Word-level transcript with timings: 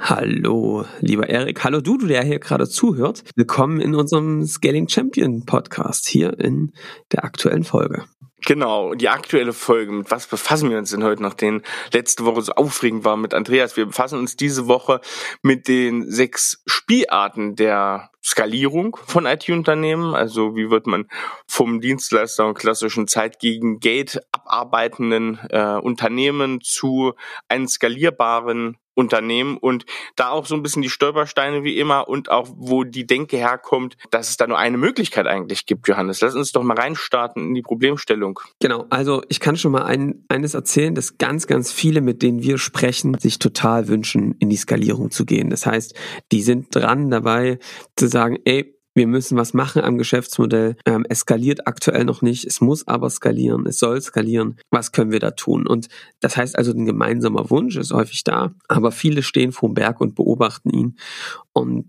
Hallo, 0.00 0.84
lieber 1.00 1.28
Erik. 1.28 1.64
Hallo 1.64 1.80
du, 1.80 1.98
du 1.98 2.06
der 2.06 2.22
hier 2.22 2.38
gerade 2.38 2.68
zuhört. 2.68 3.24
Willkommen 3.34 3.80
in 3.80 3.96
unserem 3.96 4.46
Scaling 4.46 4.88
Champion 4.88 5.44
Podcast 5.44 6.06
hier 6.06 6.38
in 6.38 6.72
der 7.10 7.24
aktuellen 7.24 7.64
Folge. 7.64 8.04
Genau, 8.46 8.94
die 8.94 9.08
aktuelle 9.08 9.52
Folge. 9.52 9.90
Mit 9.90 10.10
was 10.12 10.28
befassen 10.28 10.70
wir 10.70 10.78
uns 10.78 10.92
denn 10.92 11.02
heute, 11.02 11.20
nachdem 11.20 11.62
letzte 11.92 12.24
Woche 12.24 12.42
so 12.42 12.52
aufregend 12.52 13.04
war 13.04 13.16
mit 13.16 13.34
Andreas? 13.34 13.76
Wir 13.76 13.86
befassen 13.86 14.20
uns 14.20 14.36
diese 14.36 14.68
Woche 14.68 15.00
mit 15.42 15.66
den 15.66 16.08
sechs 16.08 16.62
Spielarten 16.66 17.56
der 17.56 18.10
Skalierung 18.24 18.96
von 19.04 19.26
IT-Unternehmen. 19.26 20.14
Also 20.14 20.54
wie 20.54 20.70
wird 20.70 20.86
man 20.86 21.08
vom 21.48 21.80
Dienstleister 21.80 22.46
und 22.46 22.56
klassischen 22.56 23.08
Zeit 23.08 23.40
gegen 23.40 23.80
Geld 23.80 24.20
abarbeitenden 24.30 25.40
äh, 25.50 25.74
Unternehmen 25.74 26.60
zu 26.60 27.14
einem 27.48 27.66
skalierbaren 27.66 28.76
Unternehmen 28.98 29.56
und 29.56 29.86
da 30.16 30.30
auch 30.30 30.44
so 30.44 30.56
ein 30.56 30.62
bisschen 30.62 30.82
die 30.82 30.90
Stolpersteine 30.90 31.62
wie 31.62 31.78
immer 31.78 32.08
und 32.08 32.30
auch 32.30 32.48
wo 32.56 32.82
die 32.82 33.06
Denke 33.06 33.36
herkommt, 33.36 33.96
dass 34.10 34.28
es 34.28 34.36
da 34.36 34.48
nur 34.48 34.58
eine 34.58 34.76
Möglichkeit 34.76 35.28
eigentlich 35.28 35.66
gibt, 35.66 35.86
Johannes. 35.86 36.20
Lass 36.20 36.34
uns 36.34 36.50
doch 36.50 36.64
mal 36.64 36.76
reinstarten 36.76 37.46
in 37.46 37.54
die 37.54 37.62
Problemstellung. 37.62 38.40
Genau, 38.60 38.86
also 38.90 39.22
ich 39.28 39.38
kann 39.38 39.56
schon 39.56 39.70
mal 39.70 39.84
ein, 39.84 40.24
eines 40.28 40.54
erzählen, 40.54 40.96
dass 40.96 41.16
ganz, 41.16 41.46
ganz 41.46 41.70
viele, 41.70 42.00
mit 42.00 42.22
denen 42.22 42.42
wir 42.42 42.58
sprechen, 42.58 43.16
sich 43.18 43.38
total 43.38 43.86
wünschen, 43.86 44.34
in 44.40 44.50
die 44.50 44.56
Skalierung 44.56 45.12
zu 45.12 45.24
gehen. 45.24 45.48
Das 45.48 45.64
heißt, 45.64 45.94
die 46.32 46.42
sind 46.42 46.74
dran 46.74 47.08
dabei 47.08 47.60
zu 47.94 48.08
sagen, 48.08 48.38
ey, 48.44 48.77
wir 48.98 49.06
müssen 49.06 49.38
was 49.38 49.54
machen 49.54 49.82
am 49.82 49.96
Geschäftsmodell. 49.96 50.76
Ähm, 50.84 51.06
es 51.08 51.20
skaliert 51.20 51.66
aktuell 51.68 52.04
noch 52.04 52.20
nicht, 52.20 52.44
es 52.44 52.60
muss 52.60 52.86
aber 52.88 53.08
skalieren, 53.08 53.64
es 53.66 53.78
soll 53.78 54.00
skalieren. 54.00 54.56
Was 54.70 54.90
können 54.90 55.12
wir 55.12 55.20
da 55.20 55.30
tun? 55.30 55.66
Und 55.66 55.88
das 56.20 56.36
heißt 56.36 56.58
also, 56.58 56.72
ein 56.72 56.84
gemeinsamer 56.84 57.48
Wunsch 57.48 57.76
ist 57.76 57.92
häufig 57.92 58.24
da, 58.24 58.54
aber 58.66 58.90
viele 58.90 59.22
stehen 59.22 59.52
vor 59.52 59.70
dem 59.70 59.74
Berg 59.74 60.00
und 60.00 60.16
beobachten 60.16 60.70
ihn. 60.70 60.98
Und 61.52 61.86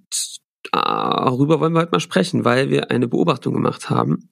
darüber 0.71 1.59
wollen 1.59 1.73
wir 1.73 1.81
heute 1.81 1.91
mal 1.91 1.99
sprechen, 1.99 2.45
weil 2.45 2.69
wir 2.69 2.91
eine 2.91 3.07
Beobachtung 3.07 3.55
gemacht 3.55 3.89
haben. 3.89 4.29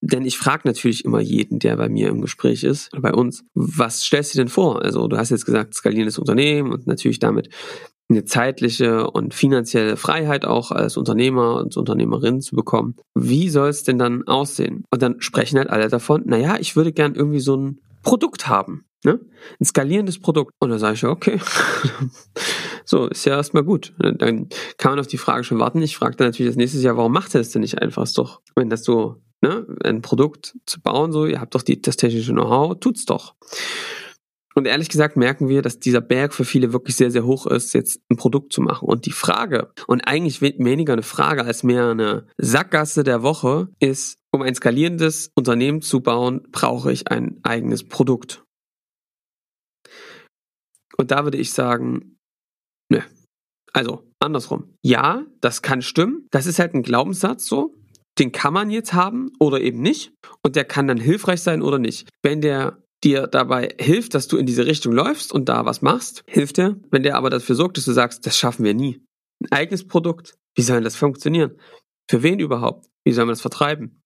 Denn 0.00 0.24
ich 0.24 0.36
frage 0.36 0.62
natürlich 0.64 1.04
immer 1.04 1.20
jeden, 1.20 1.60
der 1.60 1.76
bei 1.76 1.88
mir 1.88 2.08
im 2.08 2.20
Gespräch 2.20 2.64
ist, 2.64 2.90
bei 3.00 3.14
uns, 3.14 3.44
was 3.54 4.02
stellst 4.02 4.34
du 4.34 4.38
denn 4.38 4.48
vor? 4.48 4.82
Also 4.82 5.06
du 5.06 5.16
hast 5.16 5.30
jetzt 5.30 5.46
gesagt, 5.46 5.74
skalierendes 5.74 6.18
Unternehmen 6.18 6.72
und 6.72 6.88
natürlich 6.88 7.20
damit 7.20 7.48
eine 8.12 8.24
zeitliche 8.24 9.10
und 9.10 9.34
finanzielle 9.34 9.96
Freiheit 9.96 10.44
auch 10.44 10.70
als 10.70 10.96
Unternehmer 10.96 11.56
und 11.56 11.76
Unternehmerin 11.76 12.40
zu 12.40 12.54
bekommen. 12.54 12.96
Wie 13.14 13.48
soll 13.48 13.68
es 13.68 13.82
denn 13.82 13.98
dann 13.98 14.26
aussehen? 14.26 14.84
Und 14.90 15.02
dann 15.02 15.20
sprechen 15.20 15.58
halt 15.58 15.70
alle 15.70 15.88
davon, 15.88 16.22
naja, 16.26 16.56
ich 16.58 16.76
würde 16.76 16.92
gern 16.92 17.14
irgendwie 17.14 17.40
so 17.40 17.56
ein 17.56 17.80
Produkt 18.02 18.48
haben. 18.48 18.84
Ne? 19.04 19.20
Ein 19.60 19.64
skalierendes 19.64 20.20
Produkt. 20.20 20.52
Und 20.60 20.70
dann 20.70 20.78
sage 20.78 20.94
ich, 20.94 21.04
okay, 21.04 21.40
so, 22.84 23.08
ist 23.08 23.24
ja 23.24 23.36
erstmal 23.36 23.64
gut. 23.64 23.94
Dann 23.98 24.48
kann 24.78 24.92
man 24.92 25.00
auf 25.00 25.08
die 25.08 25.18
Frage 25.18 25.44
schon 25.44 25.58
warten. 25.58 25.82
Ich 25.82 25.96
frage 25.96 26.16
dann 26.16 26.28
natürlich 26.28 26.50
das 26.50 26.56
nächste 26.56 26.78
Jahr, 26.78 26.96
warum 26.96 27.12
macht 27.12 27.34
er 27.34 27.40
das 27.40 27.50
denn 27.50 27.62
nicht 27.62 27.80
einfach? 27.82 28.04
Ist 28.04 28.18
doch, 28.18 28.40
wenn 28.54 28.70
das 28.70 28.84
so, 28.84 29.16
ne, 29.40 29.66
ein 29.82 30.02
Produkt 30.02 30.56
zu 30.66 30.80
bauen, 30.80 31.10
so, 31.10 31.26
ihr 31.26 31.40
habt 31.40 31.54
doch 31.54 31.62
die, 31.62 31.82
das 31.82 31.96
technische 31.96 32.32
Know-how, 32.32 32.78
tut's 32.78 33.04
doch. 33.04 33.34
Und 34.54 34.66
ehrlich 34.66 34.88
gesagt 34.88 35.16
merken 35.16 35.48
wir, 35.48 35.62
dass 35.62 35.78
dieser 35.78 36.00
Berg 36.00 36.34
für 36.34 36.44
viele 36.44 36.72
wirklich 36.72 36.96
sehr, 36.96 37.10
sehr 37.10 37.24
hoch 37.24 37.46
ist, 37.46 37.72
jetzt 37.72 38.00
ein 38.10 38.16
Produkt 38.16 38.52
zu 38.52 38.60
machen. 38.60 38.88
Und 38.88 39.06
die 39.06 39.12
Frage, 39.12 39.72
und 39.86 40.02
eigentlich 40.02 40.42
weniger 40.42 40.92
eine 40.92 41.02
Frage 41.02 41.44
als 41.44 41.62
mehr 41.62 41.90
eine 41.90 42.26
Sackgasse 42.38 43.04
der 43.04 43.22
Woche, 43.22 43.68
ist, 43.80 44.18
um 44.30 44.42
ein 44.42 44.54
skalierendes 44.54 45.30
Unternehmen 45.34 45.82
zu 45.82 46.00
bauen, 46.00 46.42
brauche 46.50 46.92
ich 46.92 47.08
ein 47.10 47.40
eigenes 47.42 47.84
Produkt. 47.84 48.42
Und 50.96 51.10
da 51.10 51.24
würde 51.24 51.38
ich 51.38 51.52
sagen, 51.52 52.18
nö. 52.90 53.00
Also, 53.72 54.04
andersrum. 54.20 54.74
Ja, 54.82 55.24
das 55.40 55.62
kann 55.62 55.80
stimmen. 55.80 56.26
Das 56.30 56.46
ist 56.46 56.58
halt 56.58 56.74
ein 56.74 56.82
Glaubenssatz 56.82 57.46
so. 57.46 57.74
Den 58.18 58.30
kann 58.30 58.52
man 58.52 58.70
jetzt 58.70 58.92
haben 58.92 59.32
oder 59.40 59.60
eben 59.60 59.80
nicht. 59.80 60.12
Und 60.42 60.56
der 60.56 60.64
kann 60.64 60.86
dann 60.86 60.98
hilfreich 60.98 61.40
sein 61.40 61.62
oder 61.62 61.78
nicht. 61.78 62.10
Wenn 62.22 62.42
der 62.42 62.81
dir 63.04 63.26
dabei 63.26 63.74
hilft, 63.78 64.14
dass 64.14 64.28
du 64.28 64.36
in 64.36 64.46
diese 64.46 64.66
Richtung 64.66 64.92
läufst 64.92 65.32
und 65.32 65.48
da 65.48 65.64
was 65.64 65.82
machst, 65.82 66.22
hilft 66.26 66.56
dir. 66.56 66.80
Wenn 66.90 67.02
der 67.02 67.16
aber 67.16 67.30
dafür 67.30 67.54
sorgt, 67.54 67.76
dass 67.76 67.84
du 67.84 67.92
sagst, 67.92 68.26
das 68.26 68.38
schaffen 68.38 68.64
wir 68.64 68.74
nie. 68.74 69.04
Ein 69.42 69.52
eigenes 69.52 69.86
Produkt. 69.86 70.34
Wie 70.54 70.62
soll 70.62 70.82
das 70.82 70.96
funktionieren? 70.96 71.56
Für 72.08 72.22
wen 72.22 72.38
überhaupt? 72.38 72.86
Wie 73.04 73.12
soll 73.12 73.24
man 73.24 73.32
das 73.32 73.40
vertreiben? 73.40 74.02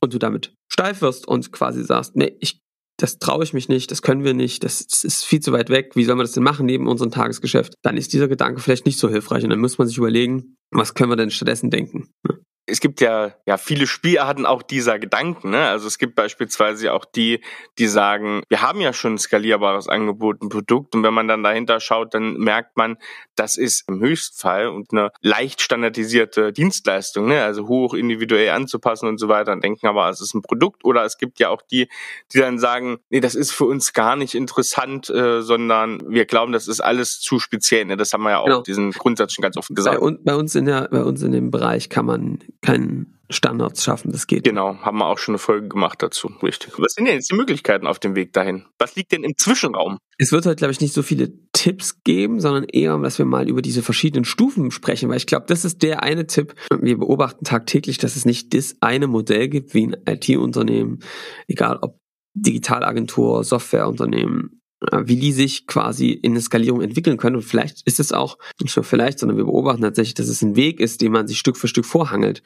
Und 0.00 0.14
du 0.14 0.18
damit 0.18 0.54
steif 0.68 1.00
wirst 1.02 1.28
und 1.28 1.52
quasi 1.52 1.84
sagst, 1.84 2.16
nee, 2.16 2.36
ich, 2.40 2.60
das 2.98 3.18
traue 3.18 3.44
ich 3.44 3.52
mich 3.52 3.68
nicht, 3.68 3.90
das 3.90 4.02
können 4.02 4.24
wir 4.24 4.34
nicht, 4.34 4.64
das, 4.64 4.86
das 4.86 5.04
ist 5.04 5.24
viel 5.24 5.40
zu 5.40 5.52
weit 5.52 5.70
weg, 5.70 5.92
wie 5.94 6.04
soll 6.04 6.16
man 6.16 6.24
das 6.24 6.32
denn 6.32 6.42
machen 6.42 6.66
neben 6.66 6.88
unserem 6.88 7.12
Tagesgeschäft? 7.12 7.74
Dann 7.82 7.96
ist 7.96 8.12
dieser 8.12 8.26
Gedanke 8.26 8.60
vielleicht 8.60 8.86
nicht 8.86 8.98
so 8.98 9.08
hilfreich 9.08 9.44
und 9.44 9.50
dann 9.50 9.60
muss 9.60 9.78
man 9.78 9.86
sich 9.86 9.98
überlegen, 9.98 10.56
was 10.70 10.94
können 10.94 11.10
wir 11.10 11.16
denn 11.16 11.30
stattdessen 11.30 11.70
denken? 11.70 12.08
Ne? 12.26 12.41
Es 12.66 12.78
gibt 12.78 13.00
ja, 13.00 13.32
ja 13.44 13.56
viele 13.56 13.86
Spielarten 13.88 14.46
auch 14.46 14.62
dieser 14.62 15.00
Gedanken. 15.00 15.50
Ne? 15.50 15.66
Also 15.66 15.88
es 15.88 15.98
gibt 15.98 16.14
beispielsweise 16.14 16.92
auch 16.92 17.04
die, 17.04 17.40
die 17.78 17.88
sagen, 17.88 18.42
wir 18.48 18.62
haben 18.62 18.80
ja 18.80 18.92
schon 18.92 19.14
ein 19.14 19.18
skalierbares 19.18 19.88
Angebot, 19.88 20.42
ein 20.42 20.48
Produkt 20.48 20.94
und 20.94 21.02
wenn 21.02 21.12
man 21.12 21.26
dann 21.26 21.42
dahinter 21.42 21.80
schaut, 21.80 22.14
dann 22.14 22.34
merkt 22.34 22.76
man, 22.76 22.98
das 23.34 23.56
ist 23.56 23.88
im 23.88 24.00
Höchstfall 24.00 24.68
und 24.68 24.92
eine 24.92 25.10
leicht 25.20 25.60
standardisierte 25.60 26.52
Dienstleistung, 26.52 27.26
ne? 27.26 27.42
also 27.42 27.66
hoch 27.66 27.94
individuell 27.94 28.50
anzupassen 28.50 29.08
und 29.08 29.18
so 29.18 29.28
weiter 29.28 29.52
und 29.52 29.64
denken 29.64 29.88
aber, 29.88 30.08
es 30.08 30.20
ist 30.20 30.34
ein 30.34 30.42
Produkt 30.42 30.84
oder 30.84 31.04
es 31.04 31.18
gibt 31.18 31.40
ja 31.40 31.48
auch 31.48 31.62
die, 31.62 31.88
die 32.32 32.38
dann 32.38 32.60
sagen, 32.60 32.98
nee, 33.10 33.20
das 33.20 33.34
ist 33.34 33.50
für 33.50 33.64
uns 33.64 33.92
gar 33.92 34.14
nicht 34.14 34.36
interessant, 34.36 35.10
äh, 35.10 35.42
sondern 35.42 36.00
wir 36.08 36.26
glauben, 36.26 36.52
das 36.52 36.68
ist 36.68 36.80
alles 36.80 37.18
zu 37.20 37.40
speziell. 37.40 37.86
Ne? 37.86 37.96
Das 37.96 38.12
haben 38.12 38.22
wir 38.22 38.30
ja 38.30 38.38
auch 38.38 38.46
genau. 38.46 38.62
diesen 38.62 38.92
Grundsatz 38.92 39.32
schon 39.32 39.42
ganz 39.42 39.56
oft 39.56 39.74
gesagt. 39.74 40.00
Bei, 40.00 40.10
bei 40.22 40.34
uns 40.36 40.54
in 40.54 40.66
der, 40.66 40.88
bei 40.90 41.02
uns 41.02 41.22
in 41.22 41.32
dem 41.32 41.50
Bereich 41.50 41.88
kann 41.88 42.06
man 42.06 42.38
keinen 42.62 43.18
Standards 43.28 43.82
schaffen. 43.82 44.12
Das 44.12 44.26
geht. 44.26 44.44
Genau, 44.44 44.76
haben 44.76 44.98
wir 44.98 45.06
auch 45.06 45.18
schon 45.18 45.32
eine 45.32 45.38
Folge 45.38 45.68
gemacht 45.68 46.02
dazu. 46.02 46.28
Richtig. 46.42 46.78
Was 46.78 46.94
sind 46.94 47.06
denn 47.06 47.14
jetzt 47.14 47.30
die 47.30 47.36
Möglichkeiten 47.36 47.86
auf 47.86 47.98
dem 47.98 48.14
Weg 48.14 48.32
dahin? 48.32 48.66
Was 48.78 48.94
liegt 48.94 49.12
denn 49.12 49.24
im 49.24 49.36
Zwischenraum? 49.36 49.98
Es 50.18 50.32
wird 50.32 50.46
heute, 50.46 50.56
glaube 50.56 50.72
ich, 50.72 50.80
nicht 50.80 50.94
so 50.94 51.02
viele 51.02 51.32
Tipps 51.52 52.02
geben, 52.04 52.40
sondern 52.40 52.64
eher, 52.64 52.96
dass 52.98 53.18
wir 53.18 53.24
mal 53.24 53.48
über 53.48 53.62
diese 53.62 53.82
verschiedenen 53.82 54.24
Stufen 54.24 54.70
sprechen, 54.70 55.08
weil 55.08 55.16
ich 55.16 55.26
glaube, 55.26 55.46
das 55.48 55.64
ist 55.64 55.82
der 55.82 56.02
eine 56.02 56.26
Tipp. 56.26 56.54
Wir 56.80 56.98
beobachten 56.98 57.44
tagtäglich, 57.44 57.98
dass 57.98 58.16
es 58.16 58.24
nicht 58.24 58.54
das 58.54 58.76
eine 58.80 59.06
Modell 59.06 59.48
gibt 59.48 59.74
wie 59.74 59.88
ein 59.88 59.96
IT-Unternehmen, 60.06 61.00
egal 61.48 61.78
ob 61.80 61.98
Digitalagentur, 62.34 63.44
Softwareunternehmen, 63.44 64.61
wie 65.04 65.16
die 65.16 65.32
sich 65.32 65.66
quasi 65.66 66.10
in 66.10 66.32
eine 66.32 66.40
Skalierung 66.40 66.82
entwickeln 66.82 67.16
können. 67.16 67.36
Und 67.36 67.42
vielleicht 67.42 67.86
ist 67.86 68.00
es 68.00 68.12
auch, 68.12 68.38
nicht 68.60 68.76
nur 68.76 68.84
vielleicht, 68.84 69.18
sondern 69.18 69.36
wir 69.36 69.44
beobachten 69.44 69.82
tatsächlich, 69.82 70.14
dass 70.14 70.28
es 70.28 70.42
ein 70.42 70.56
Weg 70.56 70.80
ist, 70.80 71.00
den 71.00 71.12
man 71.12 71.26
sich 71.26 71.38
Stück 71.38 71.56
für 71.56 71.68
Stück 71.68 71.86
vorhangelt. 71.86 72.42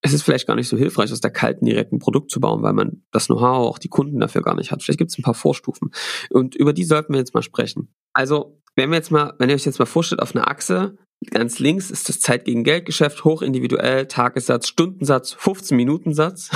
Es 0.00 0.12
ist 0.12 0.22
vielleicht 0.22 0.46
gar 0.46 0.54
nicht 0.54 0.68
so 0.68 0.76
hilfreich, 0.76 1.10
aus 1.12 1.20
der 1.20 1.32
kalten 1.32 1.64
direkt 1.64 1.92
ein 1.92 1.98
Produkt 1.98 2.30
zu 2.30 2.40
bauen, 2.40 2.62
weil 2.62 2.72
man 2.72 3.02
das 3.10 3.26
Know-how, 3.26 3.66
auch 3.66 3.78
die 3.78 3.88
Kunden 3.88 4.20
dafür 4.20 4.42
gar 4.42 4.54
nicht 4.54 4.70
hat. 4.70 4.82
Vielleicht 4.82 4.98
gibt 4.98 5.10
es 5.10 5.18
ein 5.18 5.24
paar 5.24 5.34
Vorstufen. 5.34 5.90
Und 6.30 6.54
über 6.54 6.72
die 6.72 6.84
sollten 6.84 7.12
wir 7.12 7.18
jetzt 7.18 7.34
mal 7.34 7.42
sprechen. 7.42 7.92
Also, 8.12 8.60
wenn 8.76 8.90
wir 8.90 8.96
jetzt 8.96 9.10
mal, 9.10 9.34
wenn 9.38 9.48
ihr 9.48 9.56
euch 9.56 9.64
jetzt 9.64 9.80
mal 9.80 9.86
vorstellt, 9.86 10.22
auf 10.22 10.36
einer 10.36 10.48
Achse, 10.48 10.96
ganz 11.30 11.58
links 11.58 11.90
ist 11.90 12.08
das 12.08 12.20
Zeit 12.20 12.44
gegen 12.44 12.62
Geldgeschäft, 12.62 13.24
hochindividuell, 13.24 14.06
Tagessatz, 14.06 14.68
Stundensatz, 14.68 15.32
15 15.32 15.76
Minuten 15.76 16.14
Satz. 16.14 16.50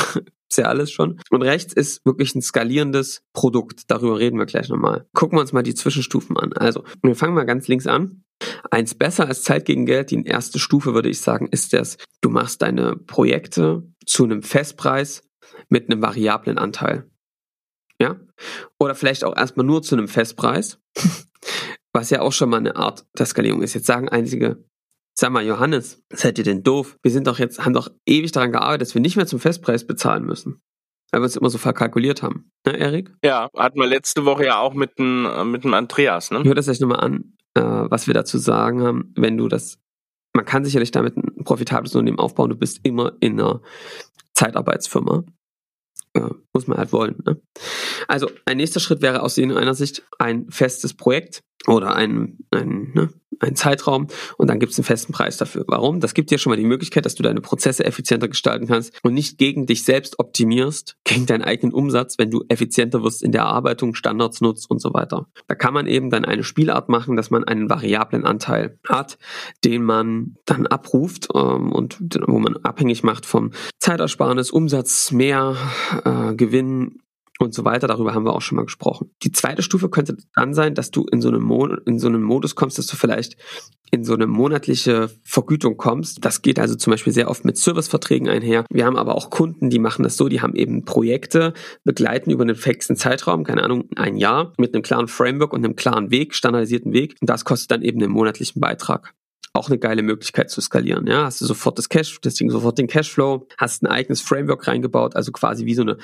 Ist 0.52 0.58
ja 0.58 0.66
alles 0.66 0.90
schon. 0.90 1.18
Und 1.30 1.42
rechts 1.42 1.72
ist 1.72 2.04
wirklich 2.04 2.34
ein 2.34 2.42
skalierendes 2.42 3.22
Produkt. 3.32 3.90
Darüber 3.90 4.18
reden 4.18 4.38
wir 4.38 4.46
gleich 4.46 4.68
nochmal. 4.68 5.06
Gucken 5.14 5.38
wir 5.38 5.40
uns 5.40 5.52
mal 5.52 5.62
die 5.62 5.74
Zwischenstufen 5.74 6.36
an. 6.36 6.52
Also, 6.52 6.84
wir 7.02 7.16
fangen 7.16 7.34
mal 7.34 7.44
ganz 7.44 7.68
links 7.68 7.86
an. 7.86 8.22
Eins 8.70 8.94
besser 8.94 9.26
als 9.26 9.42
Zeit 9.42 9.64
gegen 9.64 9.86
Geld, 9.86 10.10
die 10.10 10.24
erste 10.24 10.58
Stufe 10.58 10.94
würde 10.94 11.08
ich 11.08 11.20
sagen, 11.20 11.48
ist 11.50 11.72
das, 11.72 11.96
du 12.20 12.28
machst 12.28 12.60
deine 12.60 12.96
Projekte 12.96 13.84
zu 14.04 14.24
einem 14.24 14.42
Festpreis 14.42 15.22
mit 15.68 15.90
einem 15.90 16.02
variablen 16.02 16.58
Anteil. 16.58 17.08
Ja? 18.00 18.20
Oder 18.78 18.94
vielleicht 18.94 19.24
auch 19.24 19.36
erstmal 19.36 19.64
nur 19.64 19.82
zu 19.82 19.94
einem 19.94 20.08
Festpreis, 20.08 20.80
was 21.92 22.10
ja 22.10 22.20
auch 22.20 22.32
schon 22.32 22.50
mal 22.50 22.58
eine 22.58 22.76
Art 22.76 23.06
der 23.16 23.26
Skalierung 23.26 23.62
ist. 23.62 23.74
Jetzt 23.74 23.86
sagen 23.86 24.08
einige, 24.08 24.64
Sag 25.14 25.30
mal, 25.30 25.44
Johannes, 25.44 26.02
seid 26.10 26.38
ihr 26.38 26.44
denn 26.44 26.62
doof? 26.62 26.96
Wir 27.02 27.10
sind 27.10 27.26
doch 27.26 27.38
jetzt, 27.38 27.64
haben 27.64 27.74
doch 27.74 27.90
ewig 28.06 28.32
daran 28.32 28.52
gearbeitet, 28.52 28.82
dass 28.82 28.94
wir 28.94 29.02
nicht 29.02 29.16
mehr 29.16 29.26
zum 29.26 29.40
Festpreis 29.40 29.86
bezahlen 29.86 30.24
müssen. 30.24 30.62
Weil 31.10 31.20
wir 31.20 31.24
uns 31.24 31.36
immer 31.36 31.50
so 31.50 31.58
verkalkuliert 31.58 32.22
haben. 32.22 32.50
Ne, 32.66 32.78
Erik? 32.78 33.14
Ja, 33.22 33.50
hatten 33.54 33.78
wir 33.78 33.86
letzte 33.86 34.24
Woche 34.24 34.46
ja 34.46 34.58
auch 34.58 34.72
mit 34.72 34.98
dem, 34.98 35.50
mit 35.50 35.64
dem 35.64 35.74
Andreas, 35.74 36.30
ne? 36.30 36.42
Hört 36.42 36.56
das 36.56 36.68
euch 36.68 36.80
nochmal 36.80 37.00
an. 37.00 37.36
äh, 37.54 37.60
was 37.60 38.06
wir 38.06 38.14
dazu 38.14 38.38
sagen 38.38 38.82
haben, 38.82 39.12
wenn 39.16 39.36
du 39.36 39.48
das, 39.48 39.78
man 40.34 40.46
kann 40.46 40.64
sicherlich 40.64 40.90
damit 40.90 41.16
ein 41.16 41.44
profitables 41.44 41.94
Unternehmen 41.94 42.18
aufbauen, 42.18 42.48
du 42.48 42.56
bist 42.56 42.80
immer 42.82 43.12
in 43.20 43.38
einer 43.38 43.60
Zeitarbeitsfirma. 44.34 45.24
Äh, 46.14 46.30
muss 46.52 46.66
man 46.66 46.78
halt 46.78 46.92
wollen. 46.92 47.22
Ne? 47.26 47.40
Also 48.08 48.30
ein 48.44 48.58
nächster 48.58 48.80
Schritt 48.80 49.02
wäre 49.02 49.22
aus 49.22 49.38
einer 49.38 49.74
Sicht 49.74 50.02
ein 50.18 50.50
festes 50.50 50.94
Projekt 50.94 51.42
oder 51.66 51.94
ein, 51.94 52.38
ein, 52.50 52.90
ne, 52.94 53.10
ein 53.40 53.56
Zeitraum 53.56 54.06
und 54.36 54.48
dann 54.48 54.58
gibt 54.58 54.72
es 54.72 54.78
einen 54.78 54.84
festen 54.84 55.12
Preis 55.12 55.36
dafür. 55.36 55.64
Warum? 55.66 56.00
Das 56.00 56.14
gibt 56.14 56.30
dir 56.30 56.38
schon 56.38 56.50
mal 56.50 56.56
die 56.56 56.64
Möglichkeit, 56.64 57.04
dass 57.04 57.14
du 57.14 57.22
deine 57.22 57.40
Prozesse 57.40 57.84
effizienter 57.84 58.28
gestalten 58.28 58.66
kannst 58.66 58.92
und 59.02 59.14
nicht 59.14 59.38
gegen 59.38 59.66
dich 59.66 59.84
selbst 59.84 60.18
optimierst, 60.18 60.96
gegen 61.04 61.26
deinen 61.26 61.42
eigenen 61.42 61.74
Umsatz, 61.74 62.18
wenn 62.18 62.30
du 62.30 62.44
effizienter 62.48 63.02
wirst 63.02 63.22
in 63.22 63.32
der 63.32 63.42
Erarbeitung, 63.42 63.94
Standards 63.94 64.40
nutzt 64.40 64.70
und 64.70 64.80
so 64.80 64.94
weiter. 64.94 65.26
Da 65.48 65.54
kann 65.54 65.74
man 65.74 65.86
eben 65.86 66.10
dann 66.10 66.24
eine 66.24 66.44
Spielart 66.44 66.88
machen, 66.88 67.16
dass 67.16 67.30
man 67.30 67.44
einen 67.44 67.68
variablen 67.68 68.24
Anteil 68.24 68.78
hat, 68.88 69.18
den 69.64 69.82
man 69.82 70.36
dann 70.44 70.66
abruft 70.66 71.28
ähm, 71.34 71.72
und 71.72 71.98
wo 72.26 72.38
man 72.38 72.56
abhängig 72.58 73.02
macht 73.02 73.26
vom 73.26 73.52
Zeitersparnis, 73.78 74.50
Umsatz, 74.50 75.12
mehr 75.12 75.56
äh, 76.04 76.34
Gewinn 76.34 77.02
und 77.38 77.54
so 77.54 77.64
weiter. 77.64 77.86
Darüber 77.86 78.14
haben 78.14 78.24
wir 78.24 78.34
auch 78.34 78.42
schon 78.42 78.56
mal 78.56 78.64
gesprochen. 78.64 79.10
Die 79.22 79.32
zweite 79.32 79.62
Stufe 79.62 79.88
könnte 79.88 80.16
dann 80.34 80.54
sein, 80.54 80.74
dass 80.74 80.90
du 80.90 81.06
in 81.10 81.20
so 81.20 81.28
einem, 81.28 81.42
Mo 81.42 81.66
in 81.66 81.98
so 81.98 82.08
einem 82.08 82.22
Modus 82.22 82.54
kommst, 82.54 82.78
dass 82.78 82.86
du 82.86 82.96
vielleicht 82.96 83.36
in 83.90 84.04
so 84.04 84.14
eine 84.14 84.26
monatliche 84.26 85.10
Vergütung 85.22 85.76
kommst. 85.76 86.24
Das 86.24 86.40
geht 86.40 86.58
also 86.58 86.74
zum 86.76 86.92
Beispiel 86.92 87.12
sehr 87.12 87.28
oft 87.28 87.44
mit 87.44 87.58
Serviceverträgen 87.58 88.26
einher. 88.28 88.64
Wir 88.70 88.86
haben 88.86 88.96
aber 88.96 89.14
auch 89.14 89.28
Kunden, 89.28 89.68
die 89.68 89.78
machen 89.78 90.02
das 90.02 90.16
so, 90.16 90.28
die 90.28 90.40
haben 90.40 90.54
eben 90.54 90.86
Projekte, 90.86 91.52
begleiten 91.84 92.30
über 92.30 92.42
einen 92.42 92.54
fixen 92.54 92.96
Zeitraum, 92.96 93.44
keine 93.44 93.62
Ahnung, 93.62 93.90
ein 93.96 94.16
Jahr, 94.16 94.54
mit 94.56 94.74
einem 94.74 94.82
klaren 94.82 95.08
Framework 95.08 95.52
und 95.52 95.62
einem 95.62 95.76
klaren 95.76 96.10
Weg, 96.10 96.34
standardisierten 96.34 96.94
Weg. 96.94 97.16
Und 97.20 97.28
das 97.28 97.44
kostet 97.44 97.70
dann 97.70 97.82
eben 97.82 98.02
einen 98.02 98.12
monatlichen 98.12 98.60
Beitrag 98.60 99.14
auch 99.54 99.68
eine 99.68 99.78
geile 99.78 100.02
Möglichkeit 100.02 100.50
zu 100.50 100.60
skalieren. 100.60 101.06
Ja, 101.06 101.24
hast 101.24 101.40
du 101.40 101.44
sofort 101.44 101.76
das 101.76 101.88
Cash, 101.88 102.18
deswegen 102.22 102.50
sofort 102.50 102.78
den 102.78 102.86
Cashflow, 102.86 103.46
hast 103.58 103.82
ein 103.82 103.86
eigenes 103.86 104.22
Framework 104.22 104.66
reingebaut, 104.66 105.14
also 105.14 105.30
quasi 105.30 105.66
wie 105.66 105.74
so 105.74 105.82
eine 105.82 105.98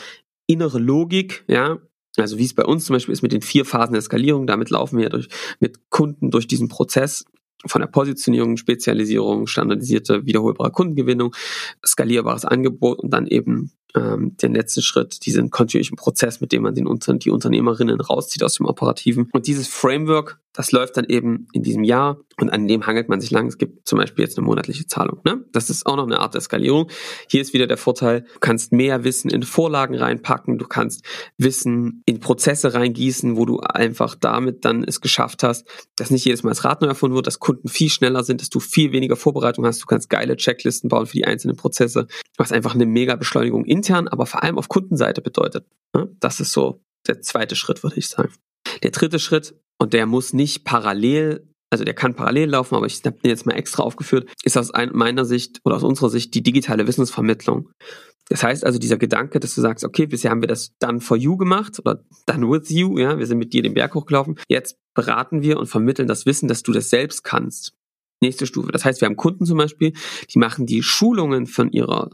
innere 0.48 0.80
Logik, 0.80 1.44
ja, 1.46 1.78
also 2.16 2.38
wie 2.38 2.44
es 2.44 2.54
bei 2.54 2.64
uns 2.64 2.86
zum 2.86 2.94
Beispiel 2.94 3.12
ist 3.12 3.22
mit 3.22 3.32
den 3.32 3.42
vier 3.42 3.64
Phasen 3.64 3.92
der 3.92 4.02
Skalierung, 4.02 4.48
damit 4.48 4.70
laufen 4.70 4.98
wir 4.98 5.08
durch, 5.10 5.28
mit 5.60 5.90
Kunden 5.90 6.32
durch 6.32 6.48
diesen 6.48 6.68
Prozess 6.68 7.24
von 7.66 7.80
der 7.80 7.88
Positionierung, 7.88 8.56
Spezialisierung, 8.56 9.46
standardisierte, 9.46 10.26
wiederholbare 10.26 10.70
Kundengewinnung, 10.70 11.34
skalierbares 11.84 12.44
Angebot 12.44 13.00
und 13.00 13.10
dann 13.10 13.26
eben 13.26 13.72
ähm, 13.94 14.36
den 14.36 14.54
letzten 14.54 14.82
Schritt, 14.82 15.24
diesen 15.26 15.50
kontinuierlichen 15.50 15.96
Prozess, 15.96 16.40
mit 16.40 16.52
dem 16.52 16.62
man 16.62 16.74
den 16.74 16.86
die 17.18 17.30
Unternehmerinnen 17.30 18.00
rauszieht 18.00 18.44
aus 18.44 18.54
dem 18.54 18.66
Operativen. 18.66 19.28
Und 19.32 19.46
dieses 19.46 19.68
Framework, 19.68 20.40
das 20.58 20.72
läuft 20.72 20.96
dann 20.96 21.04
eben 21.04 21.46
in 21.52 21.62
diesem 21.62 21.84
Jahr 21.84 22.18
und 22.40 22.50
an 22.50 22.66
dem 22.66 22.84
hangelt 22.84 23.08
man 23.08 23.20
sich 23.20 23.30
lang. 23.30 23.46
Es 23.46 23.58
gibt 23.58 23.86
zum 23.86 23.96
Beispiel 23.96 24.24
jetzt 24.24 24.36
eine 24.36 24.44
monatliche 24.44 24.88
Zahlung. 24.88 25.20
Ne? 25.24 25.44
Das 25.52 25.70
ist 25.70 25.86
auch 25.86 25.94
noch 25.94 26.04
eine 26.04 26.18
Art 26.18 26.34
der 26.34 26.40
Skalierung. 26.40 26.90
Hier 27.28 27.40
ist 27.40 27.54
wieder 27.54 27.68
der 27.68 27.76
Vorteil, 27.76 28.22
du 28.22 28.40
kannst 28.40 28.72
mehr 28.72 29.04
Wissen 29.04 29.30
in 29.30 29.44
Vorlagen 29.44 29.94
reinpacken, 29.94 30.58
du 30.58 30.66
kannst 30.66 31.04
Wissen 31.36 32.02
in 32.06 32.18
Prozesse 32.18 32.74
reingießen, 32.74 33.36
wo 33.36 33.46
du 33.46 33.60
einfach 33.60 34.16
damit 34.16 34.64
dann 34.64 34.82
es 34.82 35.00
geschafft 35.00 35.44
hast, 35.44 35.64
dass 35.94 36.10
nicht 36.10 36.24
jedes 36.24 36.42
Mal 36.42 36.50
das 36.50 36.64
Rad 36.64 36.82
neu 36.82 36.88
erfunden 36.88 37.14
wird, 37.14 37.28
dass 37.28 37.38
Kunden 37.38 37.68
viel 37.68 37.88
schneller 37.88 38.24
sind, 38.24 38.40
dass 38.40 38.50
du 38.50 38.58
viel 38.58 38.90
weniger 38.90 39.14
Vorbereitung 39.14 39.64
hast, 39.64 39.80
du 39.80 39.86
kannst 39.86 40.10
geile 40.10 40.34
Checklisten 40.34 40.88
bauen 40.88 41.06
für 41.06 41.12
die 41.12 41.24
einzelnen 41.24 41.56
Prozesse, 41.56 42.08
was 42.36 42.50
einfach 42.50 42.74
eine 42.74 42.86
mega 42.86 43.14
Beschleunigung 43.14 43.64
intern, 43.64 44.08
aber 44.08 44.26
vor 44.26 44.42
allem 44.42 44.58
auf 44.58 44.68
Kundenseite 44.68 45.22
bedeutet. 45.22 45.66
Ne? 45.94 46.08
Das 46.18 46.40
ist 46.40 46.50
so 46.50 46.82
der 47.06 47.20
zweite 47.20 47.54
Schritt, 47.54 47.84
würde 47.84 47.98
ich 47.98 48.08
sagen. 48.08 48.32
Der 48.82 48.90
dritte 48.90 49.20
Schritt, 49.20 49.54
und 49.78 49.92
der 49.92 50.06
muss 50.06 50.32
nicht 50.32 50.64
parallel, 50.64 51.48
also 51.70 51.84
der 51.84 51.94
kann 51.94 52.14
parallel 52.14 52.50
laufen, 52.50 52.74
aber 52.74 52.86
ich 52.86 53.02
habe 53.04 53.18
den 53.22 53.30
jetzt 53.30 53.46
mal 53.46 53.54
extra 53.54 53.82
aufgeführt, 53.82 54.28
ist 54.42 54.56
aus 54.56 54.72
meiner 54.92 55.24
Sicht 55.24 55.60
oder 55.64 55.76
aus 55.76 55.84
unserer 55.84 56.10
Sicht 56.10 56.34
die 56.34 56.42
digitale 56.42 56.86
Wissensvermittlung. 56.86 57.70
Das 58.28 58.42
heißt 58.42 58.64
also 58.64 58.78
dieser 58.78 58.98
Gedanke, 58.98 59.40
dass 59.40 59.54
du 59.54 59.62
sagst, 59.62 59.84
okay, 59.84 60.06
bisher 60.06 60.30
haben 60.30 60.42
wir 60.42 60.48
das 60.48 60.76
done 60.78 61.00
for 61.00 61.16
you 61.16 61.36
gemacht 61.36 61.78
oder 61.78 62.04
done 62.26 62.50
with 62.50 62.70
you, 62.70 62.98
ja, 62.98 63.18
wir 63.18 63.26
sind 63.26 63.38
mit 63.38 63.52
dir 63.52 63.62
den 63.62 63.74
Berg 63.74 63.94
hochgelaufen. 63.94 64.38
Jetzt 64.48 64.76
beraten 64.94 65.42
wir 65.42 65.58
und 65.58 65.66
vermitteln 65.66 66.08
das 66.08 66.26
Wissen, 66.26 66.48
dass 66.48 66.62
du 66.62 66.72
das 66.72 66.90
selbst 66.90 67.24
kannst 67.24 67.74
nächste 68.20 68.46
Stufe. 68.46 68.72
Das 68.72 68.84
heißt, 68.84 69.00
wir 69.00 69.06
haben 69.06 69.16
Kunden 69.16 69.46
zum 69.46 69.58
Beispiel, 69.58 69.92
die 70.32 70.38
machen 70.38 70.66
die 70.66 70.82
Schulungen 70.82 71.46
von 71.46 71.70
ihrer, 71.70 72.10